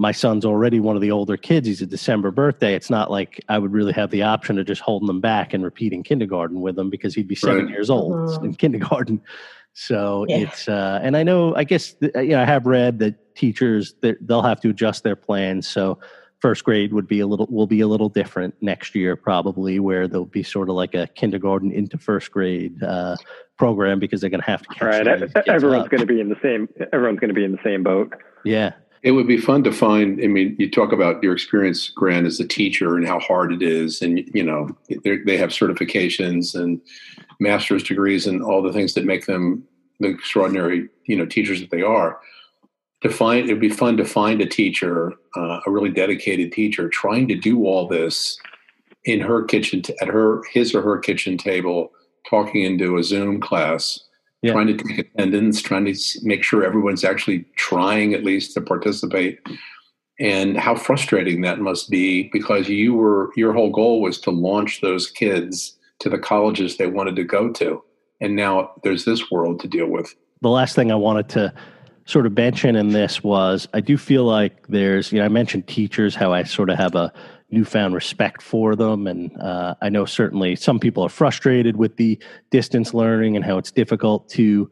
my 0.00 0.12
son's 0.12 0.46
already 0.46 0.80
one 0.80 0.96
of 0.96 1.02
the 1.02 1.10
older 1.10 1.36
kids. 1.36 1.66
He's 1.66 1.82
a 1.82 1.86
December 1.86 2.30
birthday. 2.30 2.74
It's 2.74 2.88
not 2.88 3.10
like 3.10 3.44
I 3.50 3.58
would 3.58 3.70
really 3.70 3.92
have 3.92 4.10
the 4.10 4.22
option 4.22 4.58
of 4.58 4.64
just 4.64 4.80
holding 4.80 5.06
them 5.06 5.20
back 5.20 5.52
and 5.52 5.62
repeating 5.62 6.02
kindergarten 6.02 6.62
with 6.62 6.74
them 6.74 6.88
because 6.88 7.14
he'd 7.14 7.28
be 7.28 7.34
seven 7.34 7.66
right. 7.66 7.68
years 7.68 7.90
old 7.90 8.14
mm-hmm. 8.14 8.46
in 8.46 8.54
kindergarten. 8.54 9.20
So 9.74 10.24
yeah. 10.26 10.38
it's, 10.38 10.68
uh, 10.68 11.00
and 11.02 11.18
I 11.18 11.22
know, 11.22 11.54
I 11.54 11.64
guess, 11.64 11.96
you 12.00 12.28
know, 12.28 12.40
I 12.40 12.46
have 12.46 12.64
read 12.64 12.98
that 13.00 13.36
teachers, 13.36 13.94
that 14.00 14.26
they'll 14.26 14.40
have 14.40 14.58
to 14.62 14.70
adjust 14.70 15.04
their 15.04 15.16
plans. 15.16 15.68
So 15.68 15.98
first 16.38 16.64
grade 16.64 16.94
would 16.94 17.06
be 17.06 17.20
a 17.20 17.26
little 17.26 17.46
will 17.50 17.66
be 17.66 17.82
a 17.82 17.86
little 17.86 18.08
different 18.08 18.54
next 18.62 18.94
year 18.94 19.16
probably 19.16 19.78
where 19.78 20.08
there'll 20.08 20.24
be 20.24 20.42
sort 20.42 20.70
of 20.70 20.76
like 20.76 20.94
a 20.94 21.08
kindergarten 21.08 21.70
into 21.70 21.98
first 21.98 22.30
grade 22.30 22.82
uh, 22.82 23.14
program 23.58 23.98
because 23.98 24.22
they're 24.22 24.30
going 24.30 24.40
to 24.40 24.50
have 24.50 24.62
to 24.62 24.68
catch 24.70 25.06
right 25.06 25.06
everyone's 25.46 25.88
going 25.88 26.00
to 26.00 26.06
be 26.06 26.20
in 26.20 26.30
the 26.30 26.38
same 26.42 26.66
everyone's 26.94 27.20
going 27.20 27.28
to 27.28 27.34
be 27.34 27.44
in 27.44 27.52
the 27.52 27.60
same 27.62 27.82
boat 27.82 28.14
yeah 28.42 28.72
it 29.02 29.12
would 29.12 29.26
be 29.26 29.38
fun 29.38 29.64
to 29.64 29.72
find 29.72 30.22
i 30.22 30.26
mean 30.26 30.54
you 30.58 30.70
talk 30.70 30.92
about 30.92 31.22
your 31.22 31.32
experience 31.32 31.88
grant 31.88 32.26
as 32.26 32.40
a 32.40 32.46
teacher 32.46 32.96
and 32.96 33.06
how 33.06 33.18
hard 33.20 33.52
it 33.52 33.62
is 33.62 34.02
and 34.02 34.28
you 34.34 34.42
know 34.42 34.68
they 35.04 35.36
have 35.36 35.50
certifications 35.50 36.54
and 36.54 36.80
master's 37.40 37.82
degrees 37.82 38.26
and 38.26 38.42
all 38.42 38.62
the 38.62 38.72
things 38.72 38.94
that 38.94 39.04
make 39.04 39.26
them 39.26 39.66
the 40.00 40.08
extraordinary 40.08 40.88
you 41.04 41.16
know 41.16 41.26
teachers 41.26 41.60
that 41.60 41.70
they 41.70 41.82
are. 41.82 42.18
To 43.02 43.08
find 43.08 43.44
it'd 43.44 43.60
be 43.60 43.70
fun 43.70 43.96
to 43.96 44.04
find 44.04 44.40
a 44.40 44.46
teacher, 44.46 45.14
uh, 45.36 45.60
a 45.66 45.70
really 45.70 45.90
dedicated 45.90 46.52
teacher, 46.52 46.88
trying 46.88 47.28
to 47.28 47.36
do 47.36 47.64
all 47.64 47.86
this 47.86 48.38
in 49.04 49.20
her 49.20 49.44
kitchen 49.44 49.80
t- 49.80 49.94
at 50.02 50.08
her 50.08 50.42
his 50.50 50.74
or 50.74 50.82
her 50.82 50.98
kitchen 50.98 51.38
table, 51.38 51.92
talking 52.28 52.62
into 52.62 52.98
a 52.98 53.02
Zoom 53.02 53.40
class, 53.40 54.00
yeah. 54.42 54.52
trying 54.52 54.66
to 54.66 54.76
take 54.76 54.98
attendance, 54.98 55.60
trying 55.60 55.84
to 55.84 55.94
make 56.22 56.42
sure 56.42 56.64
everyone's 56.64 57.04
actually 57.04 57.44
trying 57.56 58.14
at 58.14 58.24
least 58.24 58.54
to 58.54 58.60
participate. 58.60 59.38
And 60.18 60.58
how 60.58 60.74
frustrating 60.74 61.40
that 61.42 61.60
must 61.60 61.88
be 61.88 62.28
because 62.32 62.68
you 62.68 62.94
were 62.94 63.30
your 63.36 63.52
whole 63.52 63.70
goal 63.70 64.02
was 64.02 64.20
to 64.20 64.30
launch 64.30 64.80
those 64.80 65.10
kids 65.10 65.78
to 66.00 66.10
the 66.10 66.18
colleges 66.18 66.76
they 66.76 66.86
wanted 66.86 67.16
to 67.16 67.24
go 67.24 67.50
to. 67.52 67.82
And 68.20 68.36
now 68.36 68.72
there's 68.82 69.06
this 69.06 69.30
world 69.30 69.60
to 69.60 69.68
deal 69.68 69.86
with. 69.86 70.14
The 70.42 70.50
last 70.50 70.74
thing 70.74 70.92
I 70.92 70.96
wanted 70.96 71.28
to 71.30 71.54
sort 72.04 72.26
of 72.26 72.36
mention 72.36 72.76
in 72.76 72.88
this 72.88 73.22
was 73.22 73.68
I 73.72 73.80
do 73.80 73.96
feel 73.96 74.24
like 74.24 74.66
there's, 74.68 75.12
you 75.12 75.18
know, 75.18 75.24
I 75.24 75.28
mentioned 75.28 75.66
teachers, 75.66 76.14
how 76.14 76.32
I 76.32 76.42
sort 76.42 76.68
of 76.68 76.76
have 76.76 76.94
a 76.94 77.12
newfound 77.50 77.94
respect 77.94 78.42
for 78.42 78.76
them. 78.76 79.06
And 79.06 79.36
uh, 79.40 79.74
I 79.80 79.88
know 79.88 80.04
certainly 80.04 80.56
some 80.56 80.78
people 80.78 81.04
are 81.04 81.08
frustrated 81.08 81.76
with 81.76 81.96
the 81.96 82.18
distance 82.50 82.94
learning 82.94 83.36
and 83.36 83.44
how 83.44 83.58
it's 83.58 83.70
difficult 83.70 84.28
to. 84.30 84.70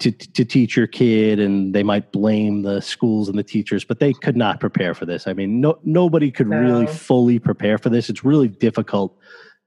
To, 0.00 0.10
to 0.10 0.46
teach 0.46 0.74
your 0.74 0.86
kid 0.86 1.38
and 1.38 1.74
they 1.74 1.82
might 1.82 2.12
blame 2.12 2.62
the 2.62 2.80
schools 2.80 3.28
and 3.28 3.38
the 3.38 3.42
teachers 3.42 3.84
but 3.84 4.00
they 4.00 4.14
could 4.14 4.38
not 4.38 4.58
prepare 4.58 4.94
for 4.94 5.04
this 5.04 5.26
i 5.26 5.34
mean 5.34 5.60
no, 5.60 5.78
nobody 5.84 6.30
could 6.30 6.48
no. 6.48 6.56
really 6.56 6.86
fully 6.86 7.38
prepare 7.38 7.76
for 7.76 7.90
this 7.90 8.08
it's 8.08 8.24
really 8.24 8.48
difficult 8.48 9.14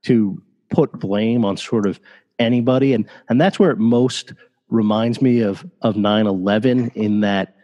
to 0.01 0.41
put 0.71 0.91
blame 0.93 1.45
on 1.45 1.57
sort 1.57 1.85
of 1.85 1.99
anybody 2.39 2.91
and 2.91 3.07
and 3.29 3.39
that's 3.39 3.59
where 3.59 3.69
it 3.69 3.77
most 3.77 4.33
reminds 4.67 5.21
me 5.21 5.41
of 5.41 5.63
of 5.83 5.93
9-11 5.93 6.91
in 6.95 7.19
that 7.19 7.55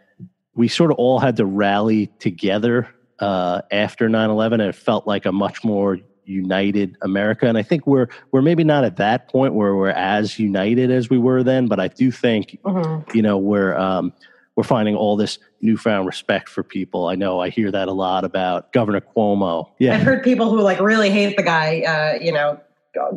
we 0.54 0.68
sort 0.68 0.92
of 0.92 0.98
all 0.98 1.18
had 1.18 1.36
to 1.38 1.44
rally 1.44 2.06
together 2.20 2.88
uh, 3.18 3.62
after 3.70 4.08
9-11 4.08 4.54
and 4.54 4.62
it 4.62 4.74
felt 4.74 5.06
like 5.06 5.26
a 5.26 5.32
much 5.32 5.64
more 5.64 5.98
united 6.24 6.96
america 7.02 7.46
and 7.48 7.58
i 7.58 7.62
think 7.62 7.84
we're 7.84 8.06
we're 8.30 8.42
maybe 8.42 8.62
not 8.62 8.84
at 8.84 8.96
that 8.96 9.28
point 9.28 9.54
where 9.54 9.74
we're 9.74 9.90
as 9.90 10.38
united 10.38 10.88
as 10.88 11.10
we 11.10 11.18
were 11.18 11.42
then 11.42 11.66
but 11.66 11.80
i 11.80 11.88
do 11.88 12.12
think 12.12 12.56
mm-hmm. 12.64 13.16
you 13.16 13.22
know 13.22 13.36
we're 13.36 13.76
um, 13.76 14.12
we're 14.54 14.64
finding 14.64 14.94
all 14.94 15.16
this 15.16 15.38
newfound 15.60 16.06
respect 16.06 16.48
for 16.48 16.62
people. 16.62 17.08
I 17.08 17.14
know 17.14 17.40
I 17.40 17.48
hear 17.48 17.70
that 17.70 17.88
a 17.88 17.92
lot 17.92 18.24
about 18.24 18.72
Governor 18.72 19.00
Cuomo. 19.00 19.70
Yeah, 19.78 19.94
I've 19.94 20.02
heard 20.02 20.22
people 20.22 20.50
who 20.50 20.60
like 20.60 20.80
really 20.80 21.10
hate 21.10 21.36
the 21.36 21.42
guy. 21.42 21.80
Uh, 21.80 22.22
you 22.22 22.32
know, 22.32 22.60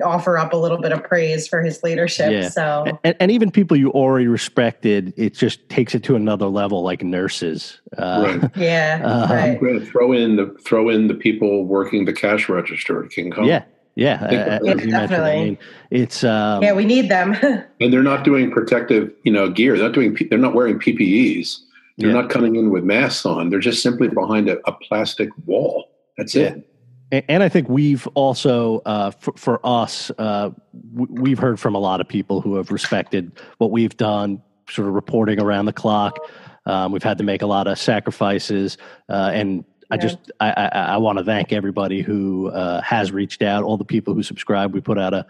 offer 0.03 0.37
up 0.37 0.53
a 0.53 0.57
little 0.57 0.77
bit 0.77 0.91
of 0.91 1.03
praise 1.03 1.47
for 1.47 1.61
his 1.61 1.83
leadership. 1.83 2.31
Yeah. 2.31 2.49
So, 2.49 2.99
and, 3.03 3.15
and, 3.19 3.31
even 3.31 3.51
people 3.51 3.75
you 3.77 3.91
already 3.91 4.27
respected, 4.27 5.13
it 5.17 5.33
just 5.33 5.67
takes 5.69 5.95
it 5.95 6.03
to 6.03 6.15
another 6.15 6.47
level, 6.47 6.83
like 6.83 7.03
nurses. 7.03 7.81
Uh, 7.97 8.37
right. 8.41 8.51
Yeah. 8.55 9.01
Uh, 9.03 9.33
right. 9.33 9.87
Throw 9.87 10.13
in 10.13 10.37
the 10.37 10.55
throw 10.63 10.89
in 10.89 11.07
the 11.07 11.13
people 11.13 11.65
working 11.65 12.05
the 12.05 12.13
cash 12.13 12.47
register 12.49 13.03
at 13.03 13.11
King 13.11 13.31
Kong. 13.31 13.45
Yeah. 13.45 13.63
Yeah, 13.97 14.25
uh, 14.25 14.59
yeah 14.61 14.73
definitely. 14.73 15.31
I 15.31 15.43
mean, 15.45 15.57
it's 15.89 16.25
um, 16.25 16.61
yeah, 16.61 16.73
we 16.73 16.83
need 16.83 17.07
them. 17.07 17.33
and 17.79 17.93
they're 17.93 18.03
not 18.03 18.25
doing 18.25 18.51
protective, 18.51 19.09
you 19.23 19.31
know, 19.31 19.49
gear. 19.49 19.77
They're 19.77 19.87
not 19.87 19.93
doing. 19.93 20.17
They're 20.29 20.37
not 20.37 20.53
wearing 20.53 20.79
PPEs. 20.79 21.59
They're 21.97 22.09
yeah. 22.09 22.21
not 22.21 22.29
coming 22.29 22.57
in 22.57 22.71
with 22.71 22.83
masks 22.83 23.25
on. 23.25 23.51
They're 23.51 23.61
just 23.61 23.81
simply 23.81 24.09
behind 24.09 24.49
a, 24.49 24.57
a 24.67 24.73
plastic 24.73 25.29
wall. 25.45 25.85
That's 26.17 26.35
yeah. 26.35 26.47
it 26.47 26.67
and 27.11 27.43
I 27.43 27.49
think 27.49 27.69
we've 27.69 28.07
also, 28.15 28.81
uh, 28.85 29.11
for, 29.11 29.33
for, 29.33 29.59
us, 29.65 30.11
uh, 30.17 30.49
we've 30.93 31.39
heard 31.39 31.59
from 31.59 31.75
a 31.75 31.79
lot 31.79 32.01
of 32.01 32.07
people 32.07 32.41
who 32.41 32.55
have 32.55 32.71
respected 32.71 33.39
what 33.57 33.71
we've 33.71 33.95
done, 33.95 34.41
sort 34.69 34.87
of 34.87 34.93
reporting 34.93 35.39
around 35.39 35.65
the 35.65 35.73
clock. 35.73 36.17
Um, 36.65 36.91
we've 36.91 37.03
had 37.03 37.19
to 37.19 37.23
make 37.23 37.43
a 37.43 37.45
lot 37.45 37.67
of 37.67 37.77
sacrifices, 37.77 38.77
uh, 39.07 39.31
and 39.33 39.63
I 39.91 39.97
just 39.97 40.17
I, 40.39 40.51
I, 40.51 40.67
I 40.67 40.97
want 40.97 41.19
to 41.19 41.23
thank 41.23 41.53
everybody 41.53 42.01
who 42.01 42.47
uh, 42.47 42.81
has 42.81 43.11
reached 43.11 43.43
out, 43.43 43.63
all 43.63 43.77
the 43.77 43.85
people 43.85 44.15
who 44.15 44.23
subscribe. 44.23 44.73
We 44.73 44.81
put 44.81 44.97
out 44.97 45.13
a, 45.13 45.27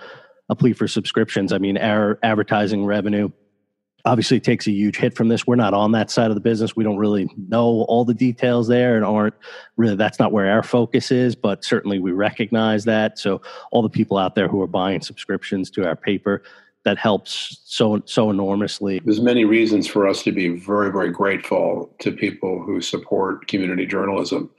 a 0.47 0.55
plea 0.55 0.71
for 0.71 0.87
subscriptions. 0.87 1.51
I 1.51 1.57
mean, 1.57 1.77
our 1.77 2.17
advertising 2.23 2.85
revenue 2.85 3.29
obviously 4.05 4.39
takes 4.39 4.67
a 4.67 4.71
huge 4.71 4.97
hit 4.97 5.15
from 5.15 5.27
this. 5.27 5.47
We're 5.47 5.55
not 5.55 5.73
on 5.73 5.91
that 5.93 6.11
side 6.11 6.29
of 6.29 6.35
the 6.35 6.41
business. 6.41 6.75
We 6.75 6.83
don't 6.83 6.97
really 6.97 7.29
know 7.49 7.85
all 7.87 8.05
the 8.05 8.13
details 8.13 8.67
there 8.67 8.95
and 8.95 9.03
aren't 9.03 9.33
really, 9.77 9.95
that's 9.95 10.19
not 10.19 10.31
where 10.31 10.49
our 10.49 10.63
focus 10.63 11.11
is, 11.11 11.35
but 11.35 11.65
certainly 11.65 11.99
we 11.99 12.11
recognize 12.11 12.85
that. 12.85 13.17
So 13.17 13.41
all 13.71 13.81
the 13.81 13.89
people 13.89 14.17
out 14.17 14.35
there 14.35 14.47
who 14.47 14.61
are 14.61 14.67
buying 14.67 15.01
subscriptions 15.01 15.69
to 15.71 15.87
our 15.87 15.95
paper, 15.95 16.43
that 16.83 16.99
helps 16.99 17.61
so 17.65 18.01
so 18.05 18.29
enormously. 18.29 19.01
There's 19.03 19.19
many 19.19 19.43
reasons 19.43 19.87
for 19.87 20.07
us 20.07 20.21
to 20.21 20.31
be 20.31 20.49
very 20.49 20.91
very 20.91 21.09
grateful 21.09 21.91
to 21.97 22.11
people 22.11 22.61
who 22.61 22.79
support 22.79 23.47
community 23.47 23.87
journalism 23.87 24.51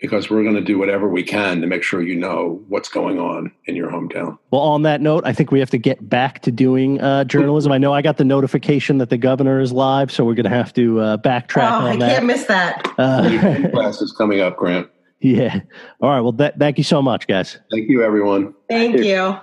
because 0.00 0.28
we're 0.28 0.42
going 0.42 0.54
to 0.54 0.60
do 0.60 0.78
whatever 0.78 1.08
we 1.08 1.22
can 1.22 1.60
to 1.60 1.66
make 1.66 1.82
sure 1.82 2.02
you 2.02 2.14
know 2.14 2.62
what's 2.68 2.88
going 2.88 3.18
on 3.18 3.50
in 3.64 3.74
your 3.74 3.90
hometown. 3.90 4.38
Well, 4.50 4.60
on 4.60 4.82
that 4.82 5.00
note, 5.00 5.24
I 5.24 5.32
think 5.32 5.50
we 5.50 5.58
have 5.58 5.70
to 5.70 5.78
get 5.78 6.08
back 6.08 6.42
to 6.42 6.52
doing 6.52 7.00
uh, 7.00 7.24
journalism. 7.24 7.72
I 7.72 7.78
know 7.78 7.94
I 7.94 8.02
got 8.02 8.18
the 8.18 8.24
notification 8.24 8.98
that 8.98 9.10
the 9.10 9.16
governor 9.16 9.60
is 9.60 9.72
live, 9.72 10.12
so 10.12 10.24
we're 10.24 10.34
going 10.34 10.44
to 10.44 10.50
have 10.50 10.72
to 10.74 11.00
uh, 11.00 11.16
backtrack 11.18 11.70
oh, 11.70 11.86
on 11.86 11.86
I 11.86 11.96
that. 11.96 12.10
I 12.10 12.14
can't 12.14 12.26
miss 12.26 12.44
that. 12.44 12.94
Uh, 12.98 13.68
class 13.72 14.02
is 14.02 14.12
coming 14.12 14.40
up, 14.40 14.56
Grant. 14.56 14.88
Yeah. 15.20 15.60
All 16.00 16.10
right. 16.10 16.20
Well, 16.20 16.34
th- 16.34 16.54
thank 16.58 16.78
you 16.78 16.84
so 16.84 17.00
much, 17.00 17.26
guys. 17.26 17.58
Thank 17.70 17.88
you, 17.88 18.02
everyone. 18.02 18.54
Thank 18.68 18.98
you. 18.98 19.38